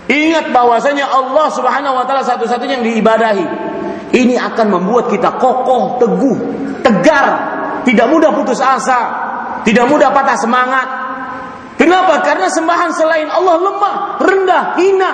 [0.05, 3.45] Ingat bahwasanya Allah Subhanahu wa taala satu-satunya yang diibadahi.
[4.13, 6.37] Ini akan membuat kita kokoh, teguh,
[6.85, 7.25] tegar,
[7.85, 9.01] tidak mudah putus asa,
[9.61, 11.04] tidak mudah patah semangat.
[11.75, 12.23] Kenapa?
[12.23, 15.11] Karena sembahan selain Allah lemah, rendah, hina,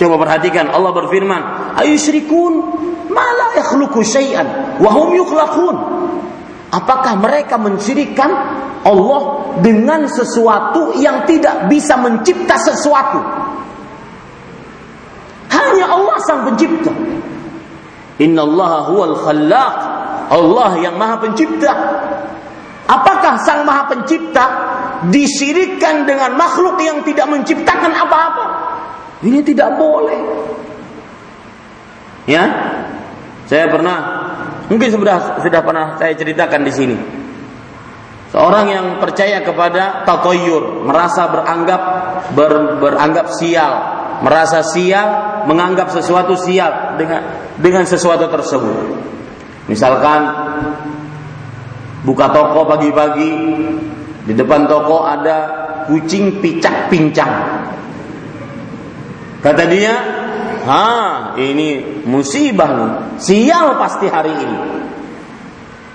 [0.00, 2.52] Coba perhatikan Allah berfirman, "Ayusyrikun
[3.12, 5.76] ma la yakhluqu syai'an wa hum yukhlaqun."
[6.72, 8.30] Apakah mereka mensyirikkan
[8.80, 9.22] Allah
[9.60, 13.20] dengan sesuatu yang tidak bisa mencipta sesuatu?
[15.52, 16.88] Hanya Allah sang pencipta.
[18.24, 19.76] Inna Allah huwal khallaq.
[20.32, 21.72] Allah yang maha pencipta.
[22.88, 24.44] Apakah sang maha pencipta
[25.08, 28.46] disirikkan dengan makhluk yang tidak menciptakan apa-apa?
[29.24, 30.20] Ini tidak boleh.
[32.28, 32.44] Ya,
[33.48, 33.98] saya pernah,
[34.68, 36.96] mungkin sudah sudah pernah saya ceritakan di sini.
[38.30, 41.82] Seorang yang percaya kepada tatoyur, merasa beranggap
[42.30, 43.72] ber, beranggap sial,
[44.22, 49.02] merasa sial, menganggap sesuatu sial dengan dengan sesuatu tersebut.
[49.66, 50.20] Misalkan
[52.06, 53.34] buka toko pagi-pagi,
[54.24, 55.38] di depan toko ada
[55.88, 57.64] kucing picak pincang.
[59.40, 59.94] Kata dia,
[60.68, 60.84] ha
[61.40, 64.58] ini musibah nih, sial pasti hari ini.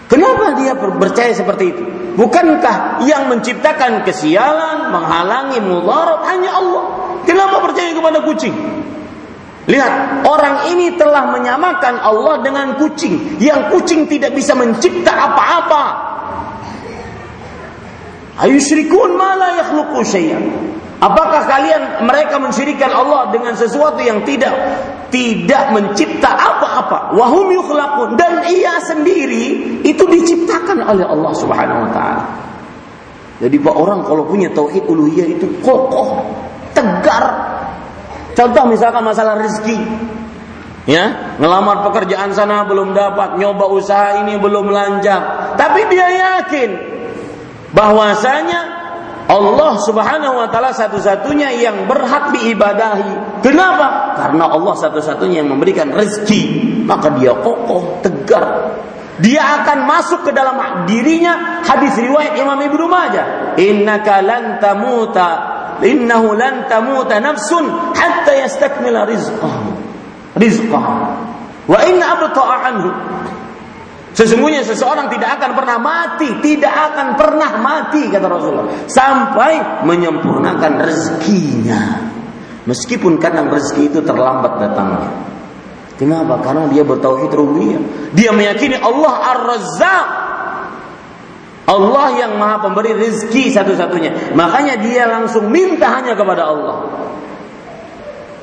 [0.10, 1.84] Kenapa dia percaya seperti itu?
[2.16, 6.86] Bukankah yang menciptakan kesialan, menghalangi mudarat hanya Allah?
[7.26, 8.56] Kenapa percaya kepada kucing?
[9.66, 15.84] Lihat, orang ini telah menyamakan Allah dengan kucing, yang kucing tidak bisa mencipta apa-apa.
[18.36, 20.43] Ayusyrikun ma la yakhluqu syai'an.
[20.95, 24.56] Apakah kalian mereka mensyirikan Allah dengan sesuatu yang tidak
[25.12, 27.13] tidak mencipta apa-apa?
[27.15, 32.24] Wahum yukhlaqun dan ia sendiri itu diciptakan oleh Allah Subhanahu wa taala.
[33.43, 36.24] Jadi pak orang kalau punya tauhid uluhiyah itu kokoh,
[36.71, 37.56] tegar,
[38.36, 39.80] Contoh misalkan masalah rezeki.
[40.86, 45.56] Ya, ngelamar pekerjaan sana belum dapat, nyoba usaha ini belum lancar.
[45.58, 46.69] Tapi dia yakin
[47.76, 48.62] bahwasanya
[49.26, 53.42] Allah Subhanahu wa taala satu-satunya yang berhak diibadahi.
[53.42, 54.14] Kenapa?
[54.16, 56.66] Karena Allah satu-satunya yang memberikan rezeki.
[56.86, 58.78] Maka dia kokoh, tegar.
[59.18, 63.58] Dia akan masuk ke dalam dirinya hadis riwayat Imam Ibnu Majah.
[63.58, 65.30] Innaka lan tamuta
[65.82, 69.76] innahu lan tamuta nafsun hatta yastakmila rizqahu
[70.40, 70.96] rizqaha
[71.66, 72.90] wa in abta'a anhu
[74.15, 81.84] Sesungguhnya seseorang tidak akan pernah mati, tidak akan pernah mati kata Rasulullah sampai menyempurnakan rezekinya.
[82.63, 85.12] Meskipun kadang rezeki itu terlambat datangnya.
[85.99, 86.39] Kenapa?
[86.41, 87.82] Karena dia bertauhid rububiyah.
[88.15, 90.08] Dia meyakini Allah Ar-Razzaq
[91.65, 94.38] Allah yang maha pemberi rezeki satu-satunya.
[94.38, 96.78] Makanya dia langsung minta hanya kepada Allah.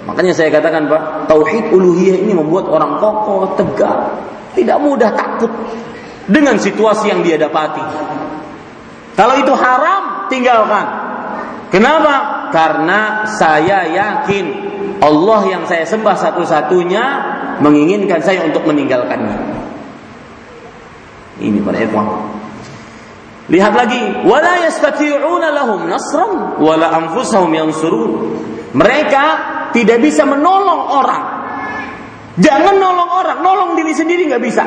[0.03, 4.19] Makanya saya katakan Pak, tauhid uluhiyah ini membuat orang kokoh, tegak,
[4.53, 5.53] tidak mudah takut
[6.29, 7.83] dengan situasi yang dia dapati.
[9.13, 10.87] Kalau itu haram, tinggalkan.
[11.69, 12.49] Kenapa?
[12.53, 14.45] Karena saya yakin
[15.01, 17.05] Allah yang saya sembah satu-satunya
[17.65, 19.37] menginginkan saya untuk meninggalkannya.
[21.43, 22.07] Ini para ikhwan.
[23.51, 28.13] Lihat lagi, wala yastati'una lahum nasran wala anfusahum yansurun.
[28.73, 29.25] Mereka
[29.75, 31.42] tidak bisa menolong orang.
[32.41, 34.65] Jangan nolong orang, nolong diri sendiri nggak bisa.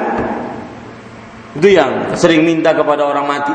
[1.55, 3.53] Itu yang sering minta kepada orang mati.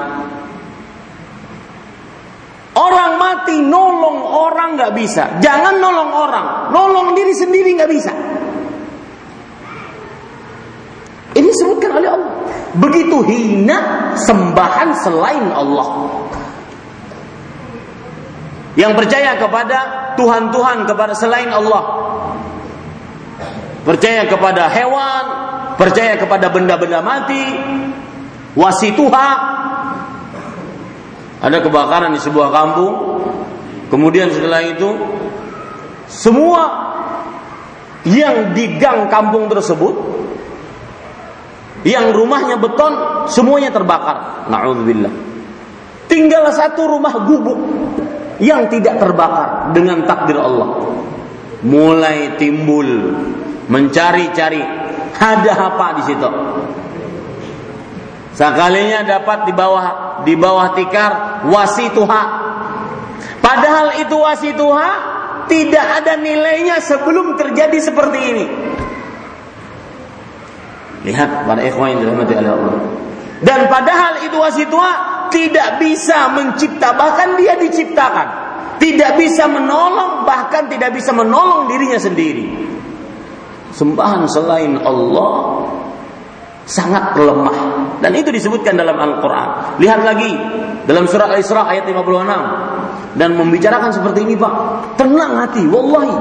[2.75, 5.39] Orang mati nolong orang nggak bisa.
[5.39, 8.13] Jangan nolong orang, nolong diri sendiri nggak bisa.
[11.31, 12.33] Ini disebutkan oleh Allah.
[12.75, 13.79] Begitu hina
[14.19, 15.89] sembahan selain Allah.
[18.75, 19.79] Yang percaya kepada
[20.19, 21.83] Tuhan-Tuhan kepada selain Allah.
[23.81, 25.25] Percaya kepada hewan,
[25.81, 27.45] percaya kepada benda-benda mati,
[28.53, 29.31] wasituha.
[31.41, 32.95] Ada kebakaran di sebuah kampung.
[33.89, 34.91] Kemudian setelah itu
[36.07, 36.63] semua
[38.05, 39.95] yang di gang kampung tersebut
[41.89, 44.49] yang rumahnya beton semuanya terbakar.
[44.53, 45.13] Nauzubillah.
[46.13, 47.57] Tinggal satu rumah gubuk
[48.43, 50.93] yang tidak terbakar dengan takdir Allah.
[51.65, 53.17] Mulai timbul
[53.71, 54.63] mencari-cari
[55.17, 56.31] ada apa di situ.
[58.35, 59.87] Sekalinya dapat di bawah
[60.27, 62.23] di bawah tikar wasituha.
[63.39, 64.91] Padahal itu wasituha
[65.47, 68.47] tidak ada nilainya sebelum terjadi seperti ini.
[71.01, 72.77] Lihat para ikhwan yang dirahmati Allah.
[73.41, 74.89] Dan padahal itu wasitwa
[75.33, 78.53] tidak bisa mencipta, bahkan dia diciptakan.
[78.81, 82.70] Tidak bisa menolong, bahkan tidak bisa menolong dirinya sendiri.
[83.71, 85.67] Sembahan selain Allah
[86.71, 87.59] sangat lemah
[87.99, 89.79] dan itu disebutkan dalam Al-Qur'an.
[89.83, 90.31] Lihat lagi
[90.87, 94.53] dalam surah Al-Isra ayat 56 dan membicarakan seperti ini, Pak.
[94.95, 96.15] Tenang hati, wallahi,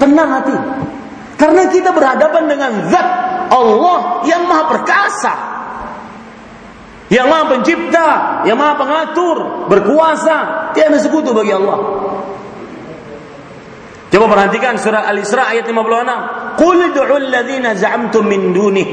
[0.00, 0.56] tenang hati.
[1.36, 3.08] Karena kita berhadapan dengan zat
[3.52, 5.34] Allah yang maha perkasa.
[7.10, 8.08] Yang maha pencipta,
[8.46, 11.99] yang maha pengatur, berkuasa, tiada sekutu bagi Allah.
[14.10, 16.58] Coba perhatikan surah Al-Isra ayat 56.
[16.58, 18.88] Qul ud'u alladhina za'amtum min dunih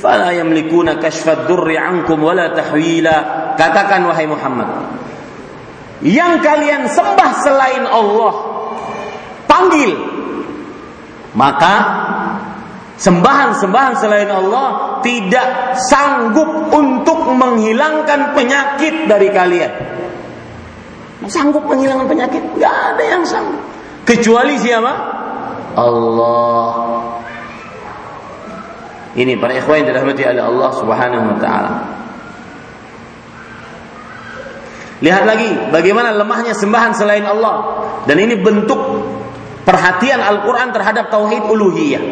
[0.00, 3.16] fala yamlikuna kashfa ad-durri 'ankum wala tahwila.
[3.56, 4.68] Katakan wahai Muhammad,
[6.04, 8.32] yang kalian sembah selain Allah,
[9.48, 9.92] panggil
[11.36, 11.74] maka
[12.96, 19.72] Sembahan-sembahan selain Allah tidak sanggup untuk menghilangkan penyakit dari kalian.
[21.28, 22.40] Sanggup menghilangkan penyakit?
[22.56, 23.75] Gak ada yang sanggup.
[24.06, 24.92] Kecuali siapa?
[25.74, 26.70] Allah.
[29.16, 31.72] Ini para ikhwan yang dirahmati oleh Allah Subhanahu wa taala.
[34.96, 38.80] Lihat lagi bagaimana lemahnya sembahan selain Allah dan ini bentuk
[39.66, 42.02] perhatian Al-Qur'an terhadap tauhid uluhiyah.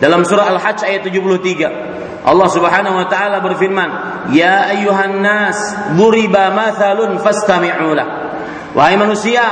[0.00, 3.88] Dalam surah Al-Hajj ayat 73, Allah Subhanahu wa taala berfirman,
[4.32, 5.56] "Ya ayyuhan nas,
[5.96, 8.08] duriba mathalun fastami'u lah."
[8.76, 9.42] Wahai manusia,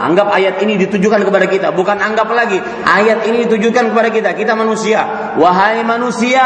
[0.00, 2.56] Anggap ayat ini ditujukan kepada kita, bukan anggap lagi
[2.88, 4.32] ayat ini ditujukan kepada kita.
[4.32, 5.36] Kita manusia.
[5.36, 6.40] Wahai manusia,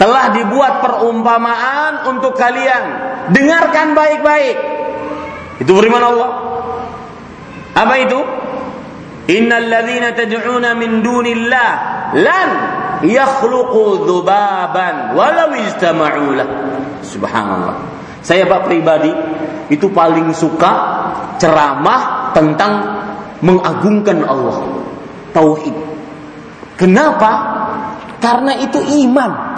[0.00, 2.84] telah dibuat perumpamaan untuk kalian.
[3.36, 4.56] Dengarkan baik-baik.
[5.60, 6.30] Itu firman Allah.
[7.76, 8.20] Apa itu?
[9.36, 11.70] Innal ladzina tad'una min dunillah
[12.16, 12.48] lan
[13.04, 16.32] yakhluqu dzubaban walau istama'u
[17.04, 17.76] Subhanallah.
[18.24, 19.12] Saya Pak pribadi
[19.72, 20.72] itu paling suka
[21.42, 22.72] ceramah tentang
[23.42, 24.62] mengagungkan Allah.
[25.34, 25.76] Tauhid.
[26.76, 27.30] Kenapa?
[28.20, 29.56] Karena itu iman.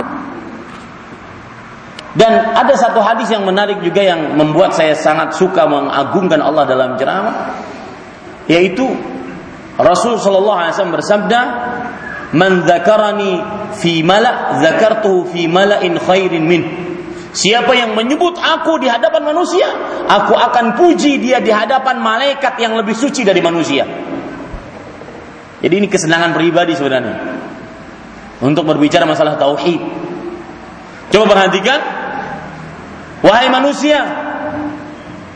[2.19, 6.99] Dan ada satu hadis yang menarik juga yang membuat saya sangat suka mengagungkan Allah dalam
[6.99, 7.55] ceramah,
[8.51, 8.91] yaitu
[9.79, 11.41] Rasul Shallallahu Alaihi Wasallam bersabda,
[12.35, 13.33] "Man dzakarani
[13.79, 16.88] fi mala, dzakartuhu fi mala'in khairin min."
[17.29, 19.69] Siapa yang menyebut aku di hadapan manusia,
[20.09, 23.85] aku akan puji dia di hadapan malaikat yang lebih suci dari manusia.
[25.59, 27.17] Jadi ini kesenangan pribadi sebenarnya.
[28.39, 29.83] Untuk berbicara masalah tauhid.
[31.11, 31.81] Coba perhatikan,
[33.21, 33.99] wahai manusia,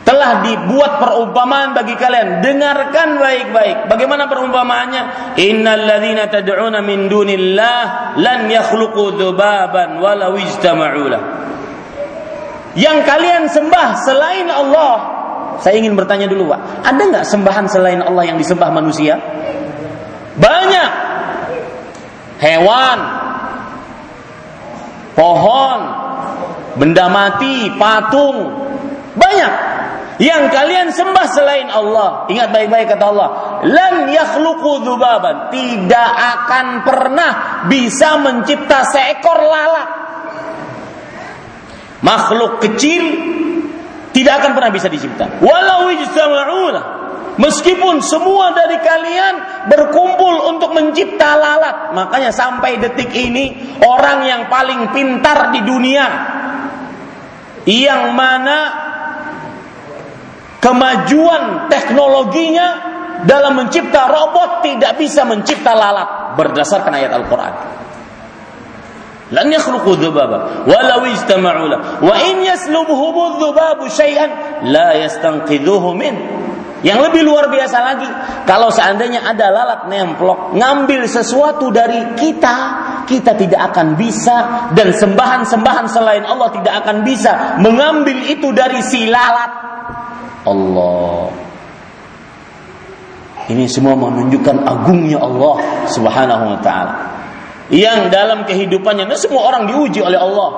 [0.06, 2.40] telah dibuat perumpamaan bagi kalian.
[2.40, 3.76] Dengarkan baik-baik.
[3.90, 5.02] Bagaimana perumpamaannya?
[5.40, 11.04] Innal ladzina tad'una min dunillah lan yakhluqu dzubaban walau ijtama'u
[12.78, 14.94] yang kalian sembah selain Allah.
[15.60, 16.60] Saya ingin bertanya dulu, Pak.
[16.88, 19.14] Ada nggak sembahan selain Allah yang disembah manusia?
[20.34, 20.90] Banyak.
[22.42, 22.98] Hewan,
[25.14, 25.80] pohon,
[26.74, 28.50] benda mati, patung,
[29.14, 29.52] banyak.
[30.18, 32.26] Yang kalian sembah selain Allah.
[32.26, 33.28] Ingat baik-baik kata Allah.
[33.62, 35.50] Lan yakhluqu dzubaban.
[35.54, 37.32] Tidak akan pernah
[37.70, 40.01] bisa mencipta seekor lalat
[42.02, 43.02] makhluk kecil
[44.12, 45.40] tidak akan pernah bisa dicipta.
[45.40, 54.28] Walau ijtama'una Meskipun semua dari kalian berkumpul untuk mencipta lalat, makanya sampai detik ini orang
[54.28, 56.06] yang paling pintar di dunia
[57.64, 58.58] yang mana
[60.60, 62.68] kemajuan teknologinya
[63.24, 67.54] dalam mencipta robot tidak bisa mencipta lalat berdasarkan ayat Al-Qur'an.
[69.32, 71.78] Yakhluqu dzubaba walau ijtama'u la.
[72.04, 74.30] Wa in yaslubhum dzubabu syai'an
[74.68, 76.14] la yastanqidhuhu min.
[76.82, 78.10] Yang lebih luar biasa lagi,
[78.42, 82.56] kalau seandainya ada lalat nemplok ngambil sesuatu dari kita,
[83.06, 89.06] kita tidak akan bisa dan sembahan-sembahan selain Allah tidak akan bisa mengambil itu dari si
[89.06, 89.52] lalat.
[90.42, 91.30] Allah.
[93.46, 97.11] Ini semua menunjukkan agungnya Allah Subhanahu wa taala
[97.72, 100.50] yang dalam kehidupannya nah semua orang diuji oleh Allah.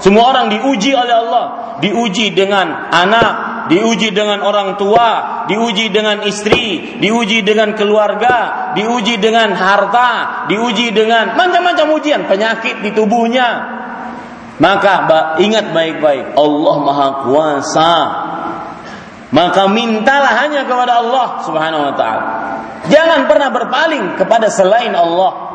[0.00, 1.44] Semua orang diuji oleh Allah.
[1.82, 9.54] Diuji dengan anak diuji dengan orang tua diuji dengan istri diuji dengan keluarga diuji dengan
[9.54, 13.78] harta diuji dengan macam-macam ujian penyakit di tubuhnya.
[14.60, 15.08] Maka
[15.40, 17.96] ingat baik-baik Allah Maha Kuasa.
[19.30, 22.24] Maka mintalah hanya kepada Allah Subhanahu wa taala.
[22.90, 25.49] Jangan pernah berpaling kepada selain Allah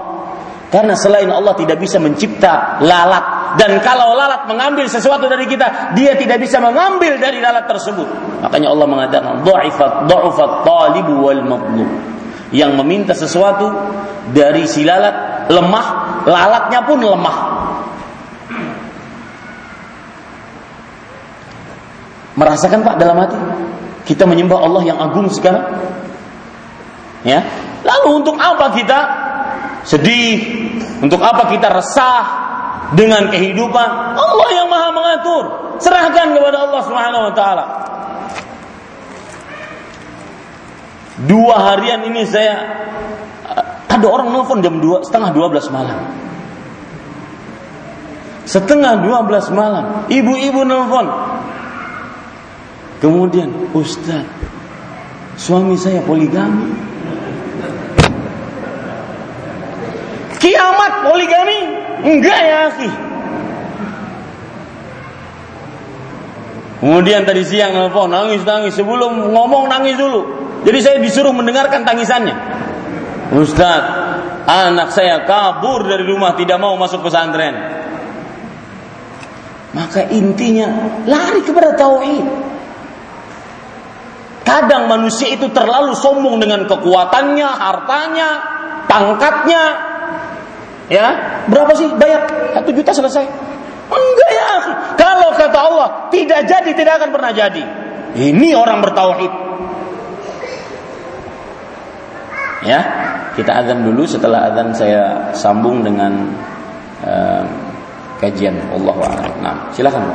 [0.76, 6.20] karena selain Allah tidak bisa mencipta lalat dan kalau lalat mengambil sesuatu dari kita, dia
[6.20, 8.04] tidak bisa mengambil dari lalat tersebut.
[8.44, 11.88] Makanya Allah mengatakan dha'ifat dha'ufat talibu wal matlub.
[12.52, 13.72] Yang meminta sesuatu
[14.36, 15.88] dari si lalat lemah,
[16.28, 17.38] lalatnya pun lemah.
[22.36, 23.40] Merasakan Pak dalam hati
[24.04, 25.64] kita menyembah Allah yang agung sekarang?
[27.24, 27.40] Ya.
[27.88, 29.00] Lalu untuk apa kita
[29.86, 30.36] sedih,
[31.00, 32.24] untuk apa kita resah
[32.98, 33.90] dengan kehidupan?
[34.18, 35.44] Allah yang Maha mengatur.
[35.78, 37.66] Serahkan kepada Allah Subhanahu wa taala.
[41.16, 42.84] Dua harian ini saya
[43.88, 46.12] ada orang nelfon jam dua setengah dua belas malam.
[48.46, 51.08] Setengah dua belas malam, ibu-ibu nelfon.
[53.00, 54.24] Kemudian, Ustaz,
[55.36, 56.95] suami saya poligami.
[60.46, 61.60] Kiamat poligami?
[62.06, 62.90] Enggak ya, akhi.
[66.86, 70.22] Kemudian tadi siang nelfon nangis nangis sebelum ngomong nangis dulu.
[70.62, 72.38] Jadi saya disuruh mendengarkan tangisannya.
[73.34, 73.82] Ustaz,
[74.46, 77.58] anak saya kabur dari rumah tidak mau masuk pesantren.
[79.74, 80.70] Maka intinya
[81.10, 82.26] lari kepada tauhid.
[84.46, 88.30] Kadang manusia itu terlalu sombong dengan kekuatannya, hartanya,
[88.86, 89.64] pangkatnya,
[90.86, 92.30] Ya, berapa sih bayar?
[92.54, 93.26] Satu juta selesai.
[93.86, 94.50] Enggak ya,
[94.98, 97.64] kalau kata Allah tidak jadi tidak akan pernah jadi.
[98.16, 99.34] Ini orang bertauhid.
[102.66, 102.80] Ya,
[103.38, 106.34] kita azan dulu setelah azan saya sambung dengan
[107.06, 107.46] uh,
[108.18, 108.96] kajian Allah
[109.44, 110.10] Nah, silakan.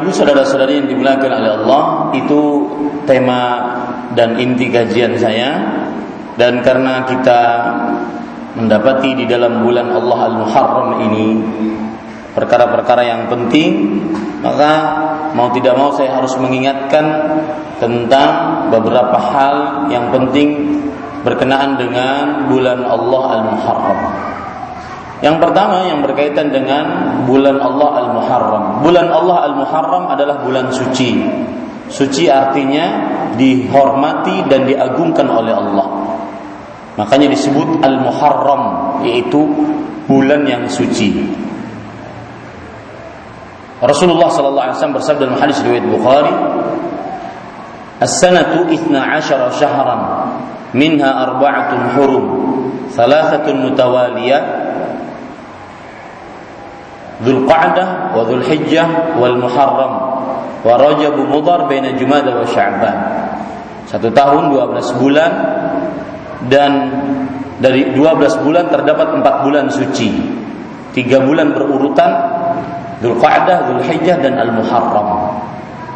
[0.00, 1.84] Ibu saudara-saudari yang dimuliakan oleh Allah,
[2.16, 2.40] itu
[3.04, 3.42] tema
[4.16, 5.80] dan inti kajian saya
[6.40, 7.40] dan karena kita
[8.56, 11.26] mendapati di dalam bulan Allah Al-Muharram ini
[12.32, 14.00] perkara-perkara yang penting,
[14.42, 14.72] maka
[15.36, 17.06] mau tidak mau saya harus mengingatkan
[17.78, 19.56] tentang beberapa hal
[19.92, 20.80] yang penting
[21.22, 24.29] berkenaan dengan bulan Allah Al-Muharram.
[25.20, 26.84] Yang pertama yang berkaitan dengan
[27.28, 28.64] bulan Allah Al-Muharram.
[28.80, 31.20] Bulan Allah Al-Muharram adalah bulan suci.
[31.92, 33.04] Suci artinya
[33.36, 35.88] dihormati dan diagungkan oleh Allah.
[36.96, 38.64] Makanya disebut Al-Muharram
[39.04, 39.44] yaitu
[40.08, 41.12] bulan yang suci.
[43.80, 46.34] Rasulullah sallallahu alaihi wasallam bersabda dalam hadis riwayat Bukhari,
[48.04, 50.00] "As-sanatu 12 syahran,
[50.76, 52.26] minha arba'atun hurum,
[52.92, 54.59] thalathatun mutawaliyat,
[57.50, 59.92] Dhul Qa'dah wa Dhul Hijjah wal Muharram
[60.62, 62.96] wa Rajab Mudhar baina Jumada wa Sya'ban.
[63.90, 65.32] Satu tahun 12 bulan
[66.46, 66.72] dan
[67.58, 70.14] dari 12 bulan terdapat 4 bulan suci.
[70.94, 72.10] Tiga bulan berurutan
[73.02, 75.10] Dhul Qa'dah, Dhul Hijjah dan Al Muharram.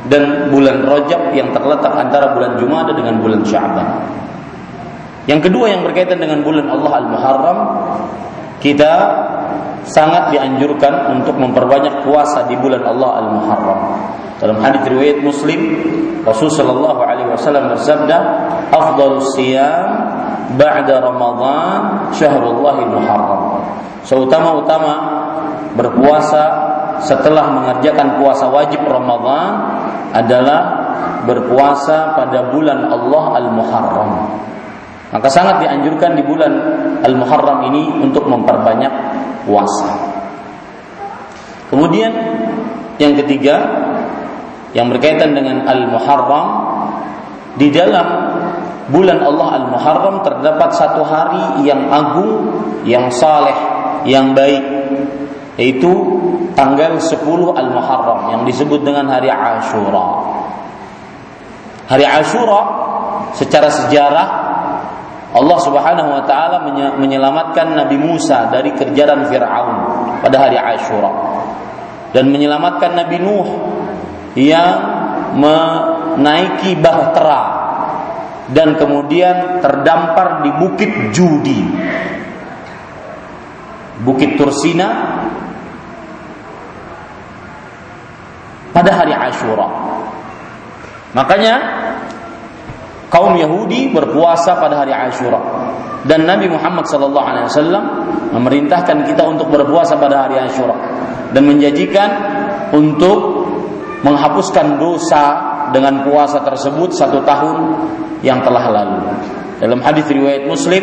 [0.05, 3.89] dan bulan Rajab yang terletak antara bulan Jumadah dengan bulan Sya'ban.
[5.25, 7.59] Yang kedua yang berkaitan dengan bulan Allah Al-Muharram,
[8.61, 8.93] kita
[9.85, 13.81] sangat dianjurkan untuk memperbanyak puasa di bulan Allah Al-Muharram.
[14.41, 15.61] Dalam hadis riwayat Muslim,
[16.25, 18.17] Rasul sallallahu alaihi wasallam bersabda,
[18.73, 19.89] "Afdhalus siyam
[20.57, 23.43] ba'da Ramadan syahrullah Al-Muharram."
[24.05, 24.93] Seutama-utama
[25.79, 26.43] berpuasa
[27.01, 29.53] setelah mengerjakan puasa wajib Ramadan
[30.13, 30.61] adalah
[31.25, 34.11] berpuasa pada bulan Allah Al-Muharram.
[35.15, 36.53] Maka sangat dianjurkan di bulan
[37.07, 39.14] Al-Muharram ini untuk memperbanyak
[39.45, 39.89] puasa.
[41.71, 42.13] Kemudian
[42.99, 43.57] yang ketiga
[44.75, 46.47] yang berkaitan dengan Al-Muharram
[47.55, 48.07] di dalam
[48.91, 53.55] bulan Allah Al-Muharram terdapat satu hari yang agung, yang saleh,
[54.05, 54.65] yang baik
[55.55, 55.91] yaitu
[56.59, 57.23] tanggal 10
[57.55, 60.07] Al-Muharram yang disebut dengan hari Ashura.
[61.87, 62.61] Hari Ashura
[63.39, 64.29] secara sejarah
[65.35, 66.63] Allah Subhanahu wa taala
[66.95, 69.77] menyelamatkan Nabi Musa dari kejaran Firaun
[70.23, 71.11] pada hari Asyura
[72.15, 73.49] dan menyelamatkan Nabi Nuh
[74.39, 74.79] yang
[75.35, 77.67] menaiki bahtera
[78.55, 81.61] dan kemudian terdampar di bukit Judi.
[84.07, 84.87] Bukit Tursina
[88.71, 89.67] pada hari Asyura
[91.15, 91.84] makanya
[93.15, 95.39] kaum Yahudi berpuasa pada hari Ashura
[96.03, 97.85] dan Nabi Muhammad sallallahu alaihi wasallam
[98.35, 100.75] memerintahkan kita untuk berpuasa pada hari Ashura
[101.31, 102.11] dan menjanjikan
[102.75, 103.47] untuk
[104.03, 107.57] menghapuskan dosa dengan puasa tersebut satu tahun
[108.21, 109.01] yang telah lalu.
[109.63, 110.83] Dalam hadis riwayat Muslim,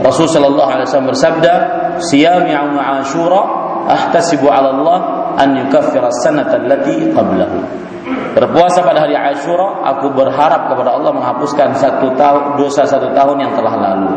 [0.00, 1.52] Rasul sallallahu alaihi wasallam bersabda,
[2.00, 3.42] "Siyam yaum Ashura
[3.90, 4.98] ahtasibu 'ala Allah
[5.36, 7.58] an yukaffira as-sanata allati qablahu."
[8.34, 13.52] Berpuasa pada hari Ashura, aku berharap kepada Allah menghapuskan satu tahun dosa satu tahun yang
[13.54, 14.10] telah lalu.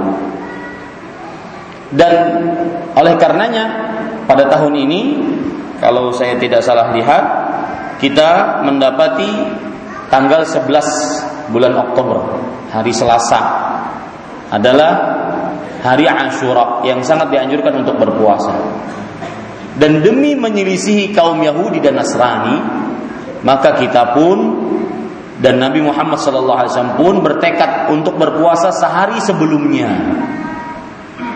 [1.94, 2.14] Dan
[2.98, 3.66] oleh karenanya
[4.26, 5.02] pada tahun ini,
[5.78, 7.24] kalau saya tidak salah lihat,
[8.02, 9.30] kita mendapati
[10.10, 12.42] tanggal 11 bulan Oktober,
[12.74, 13.42] hari Selasa
[14.50, 14.92] adalah
[15.86, 18.52] hari Ashura yang sangat dianjurkan untuk berpuasa.
[19.78, 22.87] Dan demi menyelisihi kaum Yahudi dan Nasrani,
[23.46, 24.38] maka kita pun
[25.38, 29.90] dan Nabi Muhammad SAW pun bertekad untuk berpuasa sehari sebelumnya.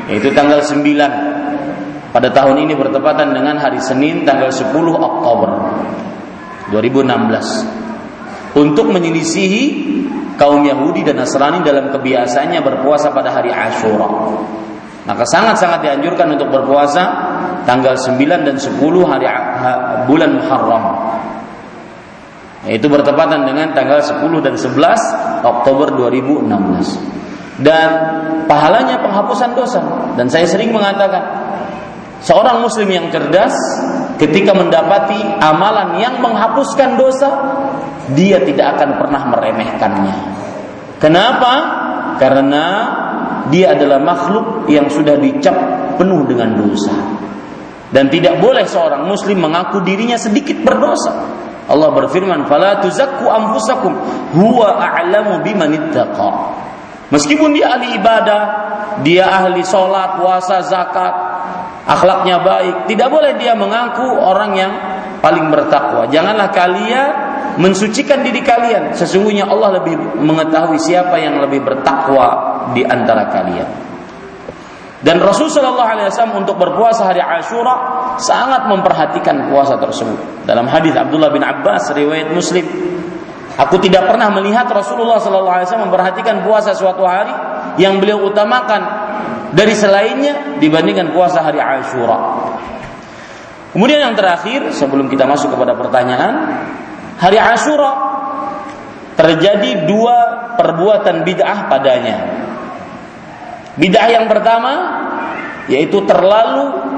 [0.10, 5.50] Yaitu tanggal 9 pada tahun ini bertepatan dengan hari Senin tanggal 10 Oktober
[6.74, 9.64] 2016 untuk menyelisihi
[10.36, 14.10] kaum Yahudi dan Nasrani dalam kebiasaannya berpuasa pada hari Ashura.
[15.06, 17.04] Maka sangat-sangat dianjurkan untuk berpuasa
[17.64, 18.18] tanggal 9
[18.50, 19.30] dan 10 hari
[20.10, 20.86] bulan Muharram
[22.70, 27.58] itu bertepatan dengan tanggal 10 dan 11 Oktober 2016.
[27.58, 27.90] Dan
[28.46, 29.82] pahalanya penghapusan dosa.
[30.14, 31.22] Dan saya sering mengatakan,
[32.22, 33.54] seorang muslim yang cerdas
[34.22, 37.30] ketika mendapati amalan yang menghapuskan dosa,
[38.14, 40.16] dia tidak akan pernah meremehkannya.
[41.02, 41.54] Kenapa?
[42.22, 42.66] Karena
[43.50, 45.58] dia adalah makhluk yang sudah dicap
[45.98, 46.94] penuh dengan dosa.
[47.90, 51.41] Dan tidak boleh seorang muslim mengaku dirinya sedikit berdosa
[51.72, 53.96] Allah berfirman, "Fala tuzakku anfusakum,
[54.36, 56.32] huwa a'lamu biman ittaqa."
[57.12, 58.42] Meskipun dia ahli ibadah,
[59.04, 61.12] dia ahli sholat, puasa, zakat,
[61.88, 64.72] akhlaknya baik, tidak boleh dia mengaku orang yang
[65.20, 66.08] paling bertakwa.
[66.08, 67.10] Janganlah kalian
[67.60, 68.96] mensucikan diri kalian.
[68.96, 72.28] Sesungguhnya Allah lebih mengetahui siapa yang lebih bertakwa
[72.72, 73.70] di antara kalian.
[75.02, 80.46] Dan Rasul Shallallahu Alaihi Wasallam untuk berpuasa hari Ashura sangat memperhatikan puasa tersebut.
[80.46, 82.64] Dalam hadis Abdullah bin Abbas riwayat Muslim,
[83.58, 87.34] aku tidak pernah melihat Rasulullah Shallallahu Alaihi Wasallam memperhatikan puasa suatu hari
[87.82, 88.82] yang beliau utamakan
[89.52, 92.18] dari selainnya dibandingkan puasa hari Ashura.
[93.72, 96.34] Kemudian yang terakhir sebelum kita masuk kepada pertanyaan,
[97.18, 97.92] hari Ashura
[99.16, 100.18] terjadi dua
[100.60, 102.18] perbuatan bid'ah padanya.
[103.80, 104.74] Bid'ah yang pertama
[105.72, 106.91] yaitu terlalu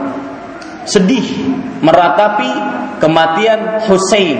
[0.86, 1.26] sedih
[1.84, 2.52] meratapi
[3.00, 4.40] kematian Husain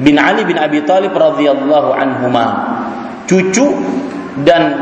[0.00, 2.46] bin Ali bin Abi Thalib radhiyallahu anhuma.
[3.28, 3.68] Cucu
[4.42, 4.74] dan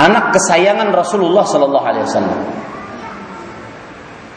[0.00, 2.40] anak kesayangan Rasulullah sallallahu alaihi wasallam.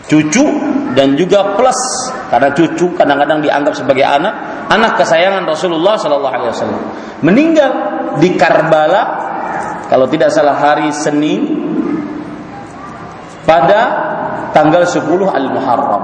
[0.03, 0.45] Cucu
[0.93, 1.79] dan juga plus
[2.27, 6.83] karena cucu kadang-kadang dianggap sebagai anak anak kesayangan Rasulullah sallallahu alaihi wasallam.
[7.23, 7.71] Meninggal
[8.19, 9.01] di Karbala
[9.87, 11.71] kalau tidak salah hari Senin
[13.47, 14.12] pada
[14.53, 16.03] tanggal 10 Al-Muharram.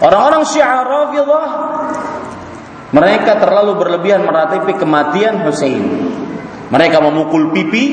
[0.00, 1.50] Orang-orang Syiah Rafidhah
[2.94, 5.82] Mereka terlalu berlebihan meratapi kematian Husain.
[6.70, 7.86] Mereka memukul pipi,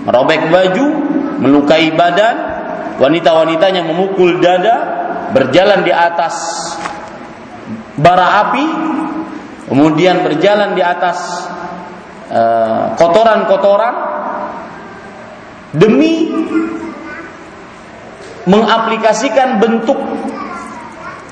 [0.00, 0.86] merobek baju,
[1.44, 2.36] melukai badan,
[2.96, 4.76] wanita-wanitanya memukul dada,
[5.36, 6.36] berjalan di atas
[8.00, 8.66] bara api,
[9.68, 11.18] kemudian berjalan di atas
[12.32, 14.08] eh, kotoran-kotoran uh,
[15.76, 16.32] demi
[18.48, 19.98] mengaplikasikan bentuk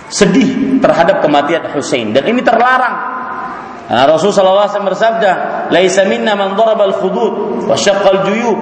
[0.09, 2.96] sedih terhadap kematian Husain dan ini terlarang.
[3.88, 5.30] Nah, Rasulullah SAW bersabda,
[5.72, 8.59] "Laisa minna man daraba al-khudud wa syaqqa al-juyub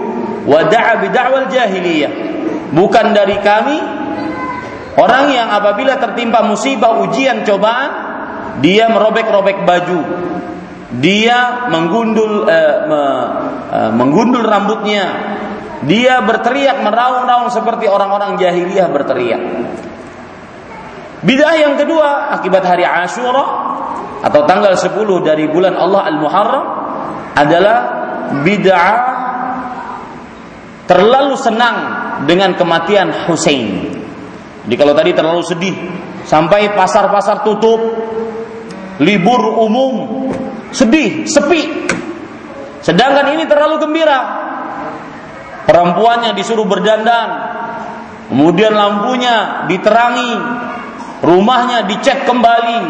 [0.47, 2.13] wa da'a bi da'wal jahiliyah."
[2.71, 3.79] Bukan dari kami
[4.95, 7.91] orang yang apabila tertimpa musibah, ujian, cobaan,
[8.63, 10.01] dia merobek-robek baju,
[11.03, 13.03] dia menggundul uh, me,
[13.75, 15.05] uh, menggundul rambutnya,
[15.87, 19.43] dia berteriak meraung-raung seperti orang-orang jahiliyah berteriak.
[21.23, 23.45] Bidah yang kedua akibat hari Ashura
[24.21, 26.65] atau tanggal 10 dari bulan Allah Al-Muharram
[27.35, 27.79] adalah
[28.43, 28.95] bid'ah
[30.87, 31.77] terlalu senang
[32.27, 33.91] dengan kematian Hussein.
[34.67, 35.77] Jadi kalau tadi terlalu sedih
[36.27, 37.79] sampai pasar-pasar tutup,
[39.03, 39.95] libur umum,
[40.71, 41.91] sedih, sepi.
[42.83, 44.46] Sedangkan ini terlalu gembira.
[45.67, 47.29] Perempuannya disuruh berdandan,
[48.31, 50.33] kemudian lampunya diterangi,
[51.27, 52.81] rumahnya dicek kembali,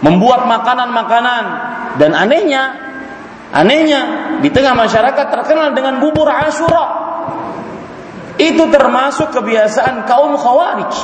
[0.00, 1.44] membuat makanan-makanan
[2.00, 2.72] dan anehnya,
[3.52, 4.00] anehnya
[4.40, 7.06] di tengah masyarakat terkenal dengan bubur Ashura.
[8.38, 10.94] Itu termasuk kebiasaan kaum Khawarij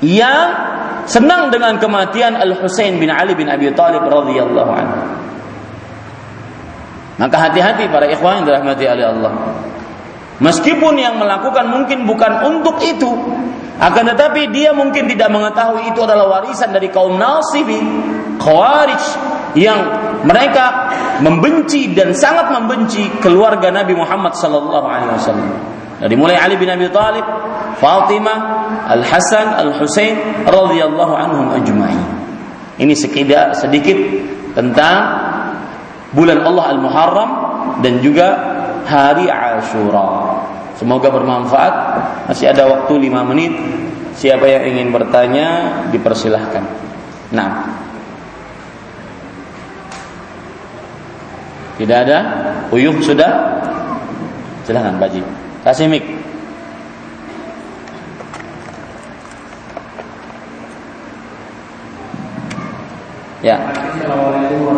[0.00, 0.48] yang
[1.04, 5.00] senang dengan kematian Al Husain bin Ali bin Abi Thalib radhiyallahu anhu.
[7.18, 9.32] Maka hati-hati para ikhwan yang dirahmati oleh Allah.
[10.38, 13.10] Meskipun yang melakukan mungkin bukan untuk itu,
[13.78, 17.78] akan tetapi dia mungkin tidak mengetahui itu adalah warisan dari kaum Nasibi,
[18.38, 19.02] Khawarij
[19.58, 19.78] yang
[20.22, 25.50] mereka membenci dan sangat membenci keluarga Nabi Muhammad sallallahu alaihi wasallam.
[25.98, 27.26] Dari mulai Ali bin Abi Thalib,
[27.82, 28.38] Fatimah,
[28.86, 32.02] Al Hasan, Al Husain radhiyallahu anhum ajma'in.
[32.78, 33.98] Ini sekedar sedikit
[34.54, 35.27] tentang
[36.18, 37.30] bulan Allah Al Muharram
[37.78, 38.26] dan juga
[38.82, 40.42] hari Ashura.
[40.74, 41.74] Semoga bermanfaat.
[42.26, 43.54] Masih ada waktu 5 menit.
[44.18, 45.46] Siapa yang ingin bertanya
[45.94, 46.66] dipersilahkan.
[47.30, 47.70] Nah.
[51.78, 52.18] Tidak ada?
[52.74, 53.62] Uyuh sudah?
[54.66, 55.22] Silahkan Baji.
[55.62, 56.02] Kasih mic.
[63.38, 63.70] Ya.
[63.70, 64.77] Assalamualaikum.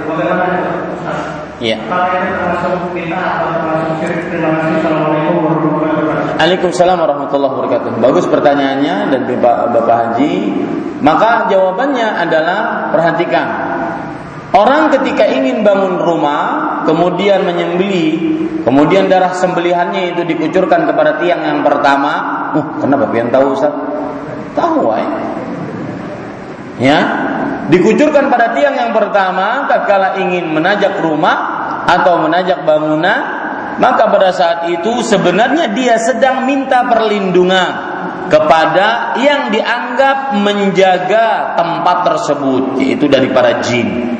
[1.61, 1.77] Kasih.
[4.81, 5.61] Assalamualaikum.
[6.41, 7.91] Waalaikumsalam warahmatullahi wabarakatuh.
[8.01, 10.33] Bagus pertanyaannya dan Bapak, Bapak Haji.
[11.05, 13.47] Maka jawabannya adalah perhatikan.
[14.51, 18.35] Orang ketika ingin bangun rumah, kemudian menyembeli,
[18.67, 22.13] kemudian darah sembelihannya itu dikucurkan kepada tiang yang pertama.
[22.57, 23.71] Uh, kenapa pian tahu Ustaz?
[24.57, 25.07] Tahu ya.
[26.81, 26.99] Ya,
[27.69, 31.37] dikucurkan pada tiang yang pertama tatkala ingin menajak rumah
[31.85, 33.19] atau menajak bangunan
[33.77, 37.91] maka pada saat itu sebenarnya dia sedang minta perlindungan
[38.31, 44.17] kepada yang dianggap menjaga tempat tersebut yaitu dari para jin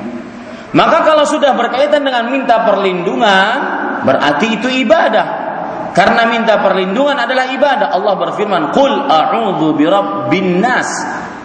[0.72, 3.58] maka kalau sudah berkaitan dengan minta perlindungan
[4.06, 5.42] berarti itu ibadah
[5.92, 7.92] karena minta perlindungan adalah ibadah.
[7.92, 10.88] Allah berfirman, "Qul a'udzu birabbin nas."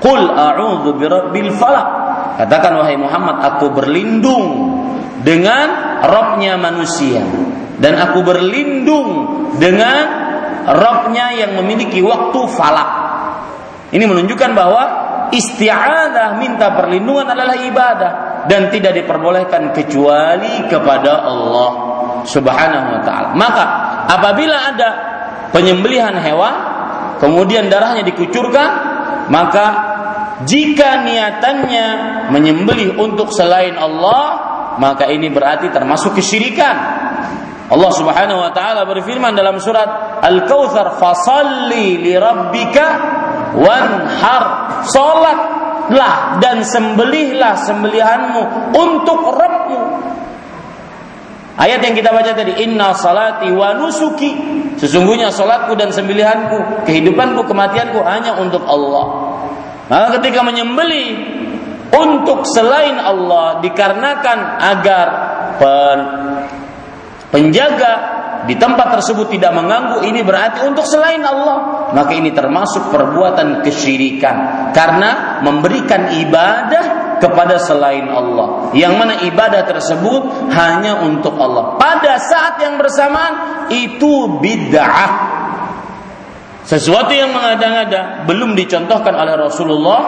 [0.00, 1.88] Qul a'udzu birabbil falaq.
[2.36, 4.76] Katakan wahai Muhammad, aku berlindung
[5.24, 7.24] dengan Robnya manusia
[7.80, 9.08] dan aku berlindung
[9.56, 10.28] dengan
[10.66, 12.90] Robnya yang memiliki waktu falak.
[13.94, 14.82] Ini menunjukkan bahwa
[15.30, 18.12] isti'adah minta perlindungan adalah ibadah
[18.50, 21.70] dan tidak diperbolehkan kecuali kepada Allah
[22.26, 23.28] Subhanahu wa taala.
[23.38, 23.64] Maka
[24.10, 24.90] apabila ada
[25.54, 26.54] penyembelihan hewan
[27.22, 28.95] kemudian darahnya dikucurkan
[29.32, 29.66] maka
[30.44, 31.86] jika niatannya
[32.28, 36.76] menyembelih untuk selain Allah maka ini berarti termasuk kesyirikan.
[37.66, 42.86] Allah Subhanahu wa taala berfirman dalam surat Al-Kautsar fasalli li rabbika
[43.58, 44.44] wanhar.
[44.86, 48.42] Salatlah dan sembelihlah sembelihanmu
[48.76, 49.80] untuk Rabbmu
[51.56, 54.36] Ayat yang kita baca tadi, Inna salati wa nusuki.
[54.76, 59.32] Sesungguhnya salatku dan sembelihanku, kehidupanku, kematianku hanya untuk Allah.
[59.88, 61.16] Maka ketika menyembeli
[61.96, 65.06] untuk selain Allah dikarenakan agar
[65.56, 65.98] pen,
[67.32, 68.15] penjaga
[68.46, 71.90] di tempat tersebut tidak mengganggu ini berarti untuk selain Allah.
[71.90, 74.70] Maka ini termasuk perbuatan kesyirikan.
[74.70, 78.70] Karena memberikan ibadah kepada selain Allah.
[78.72, 81.74] Yang mana ibadah tersebut hanya untuk Allah.
[81.76, 85.34] Pada saat yang bersamaan itu bid'ah.
[86.66, 90.00] Sesuatu yang mengada-ngada belum dicontohkan oleh Rasulullah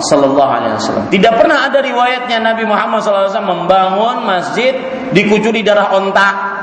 [0.00, 1.04] Sallallahu Alaihi Wasallam.
[1.12, 4.72] Tidak pernah ada riwayatnya Nabi Muhammad SAW membangun masjid
[5.12, 6.57] dikucuri darah onta.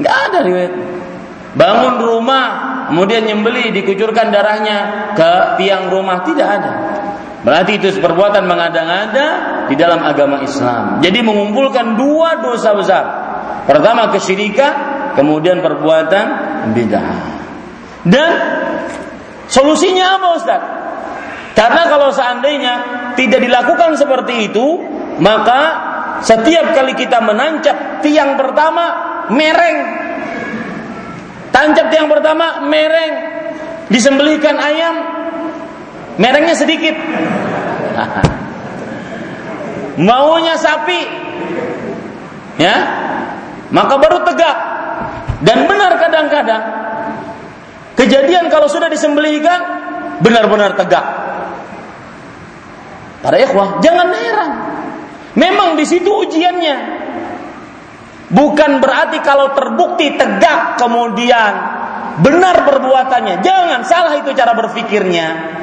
[0.00, 0.72] Nggak ada riwayat.
[1.50, 2.46] Bangun rumah,
[2.88, 6.72] kemudian nyembeli, dikucurkan darahnya ke tiang rumah, tidak ada.
[7.40, 9.26] Berarti itu perbuatan mengada-ngada
[9.66, 11.00] di dalam agama Islam.
[11.00, 13.04] Jadi mengumpulkan dua dosa besar.
[13.64, 14.72] Pertama kesyirikan,
[15.16, 16.26] kemudian perbuatan
[16.76, 17.18] bid'ah.
[18.04, 18.30] Dan
[19.48, 20.62] solusinya apa Ustaz?
[21.56, 22.74] Karena kalau seandainya
[23.18, 24.66] tidak dilakukan seperti itu,
[25.18, 25.60] maka
[26.20, 29.78] setiap kali kita menancap tiang pertama mereng.
[31.50, 33.14] Tancap tiang pertama mereng.
[33.90, 34.96] Disembelihkan ayam
[36.18, 36.94] merengnya sedikit.
[40.06, 41.00] Maunya sapi.
[42.60, 42.76] Ya.
[43.70, 44.56] Maka baru tegak.
[45.40, 46.80] Dan benar kadang-kadang
[48.00, 49.60] Kejadian kalau sudah disembelihkan
[50.24, 51.04] benar-benar tegak.
[53.20, 54.52] Para ikhwah, jangan heran.
[55.36, 56.99] Memang di situ ujiannya.
[58.30, 61.52] Bukan berarti kalau terbukti tegak kemudian
[62.22, 63.42] benar perbuatannya.
[63.42, 65.58] Jangan salah itu cara berpikirnya.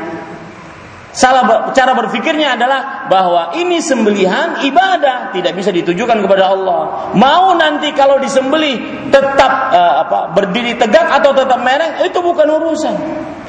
[1.18, 7.10] Salah cara berpikirnya adalah bahwa ini sembelihan ibadah, tidak bisa ditujukan kepada Allah.
[7.18, 12.96] Mau nanti kalau disembelih tetap uh, apa berdiri tegak atau tetap mereng itu bukan urusan.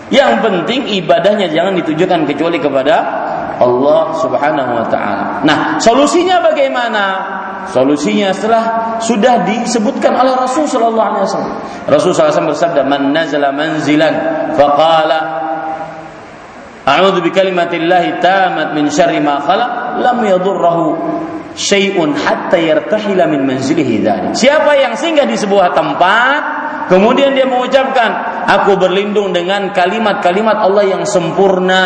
[0.08, 2.96] Yang penting ibadahnya jangan ditujukan kecuali kepada
[3.60, 5.44] Allah Subhanahu wa taala.
[5.44, 7.04] Nah, solusinya bagaimana?
[7.68, 11.54] Solusinya setelah sudah disebutkan oleh Rasul sallallahu alaihi wasallam.
[11.84, 14.14] Rasul wasallam bersabda, "Man nazala manzilan
[14.56, 15.38] faqala
[16.88, 20.88] A'udzu bikalimatillahi tamat min syarri ma khalaq lam yadurruhu
[21.52, 24.32] syai'un hatta yartahila min manzilihi dzalik.
[24.32, 26.42] Siapa yang singgah di sebuah tempat
[26.88, 31.84] kemudian dia mengucapkan aku berlindung dengan kalimat-kalimat Allah yang sempurna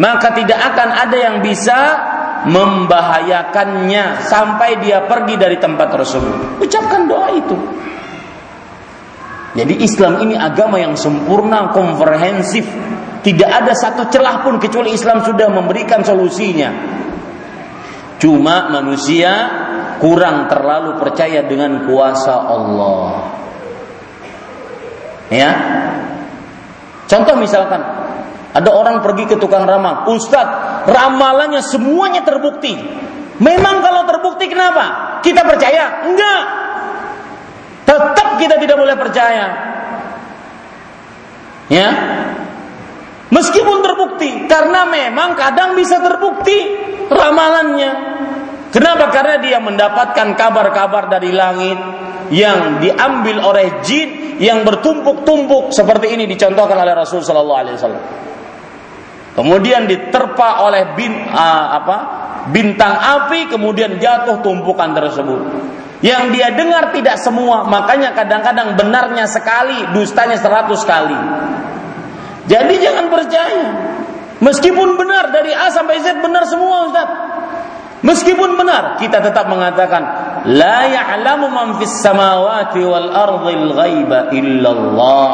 [0.00, 1.78] maka tidak akan ada yang bisa
[2.48, 6.62] membahayakannya sampai dia pergi dari tempat tersebut.
[6.62, 7.56] Ucapkan doa itu.
[9.52, 12.64] Jadi Islam ini agama yang sempurna, komprehensif,
[13.20, 16.72] tidak ada satu celah pun kecuali Islam sudah memberikan solusinya.
[18.16, 19.30] Cuma manusia
[20.00, 23.28] kurang terlalu percaya dengan kuasa Allah.
[25.28, 25.50] Ya.
[27.06, 27.82] Contoh misalkan
[28.52, 32.74] ada orang pergi ke tukang ramal, Ustadz, ramalannya semuanya terbukti.
[33.42, 35.18] Memang kalau terbukti kenapa?
[35.24, 36.06] Kita percaya?
[36.06, 36.42] Enggak.
[37.82, 39.46] Tetap kita tidak boleh percaya.
[41.72, 41.88] Ya,
[43.32, 46.76] Meskipun terbukti, karena memang kadang bisa terbukti
[47.08, 47.92] ramalannya.
[48.68, 49.08] Kenapa?
[49.08, 51.80] Karena dia mendapatkan kabar-kabar dari langit
[52.28, 58.04] yang diambil oleh jin yang bertumpuk-tumpuk seperti ini dicontohkan oleh Rasul Sallallahu Alaihi Wasallam.
[59.32, 61.96] Kemudian diterpa oleh bin, uh, apa,
[62.52, 65.40] bintang api, kemudian jatuh tumpukan tersebut.
[66.02, 71.16] Yang dia dengar tidak semua, makanya kadang-kadang benarnya sekali, dustanya seratus kali.
[72.50, 73.66] Jadi jangan percaya.
[74.42, 77.08] Meskipun benar dari A sampai Z benar semua Ustaz.
[78.02, 80.02] Meskipun benar, kita tetap mengatakan
[80.50, 85.30] la ya'lamu man fis samawati wal ardhil ghaiba illallah.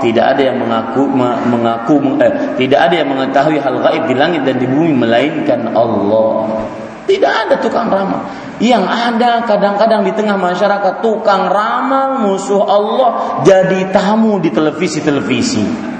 [0.00, 1.06] Tidak ada yang mengaku
[1.50, 6.66] mengaku eh, tidak ada yang mengetahui hal gaib di langit dan di bumi melainkan Allah.
[7.04, 8.24] Tidak ada tukang ramal.
[8.62, 15.92] Yang ada kadang-kadang di tengah masyarakat tukang ramal musuh Allah jadi tamu di televisi-televisi.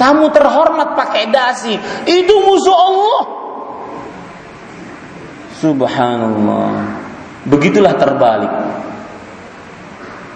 [0.00, 1.76] Tamu terhormat pakai dasi.
[2.08, 3.22] Itu musuh Allah.
[5.60, 6.74] Subhanallah.
[7.46, 8.54] Begitulah terbalik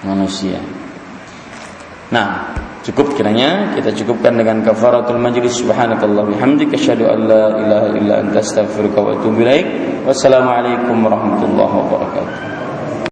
[0.07, 0.63] manusia.
[2.15, 2.55] Nah,
[2.87, 8.39] cukup kiranya kita cukupkan dengan kafaratul majlis subhanakallah bihamdika asyhadu an la ilaha illa anta
[8.39, 9.67] astaghfiruka wa atubu ilaik.
[10.07, 12.56] Wassalamualaikum warahmatullahi wabarakatuh.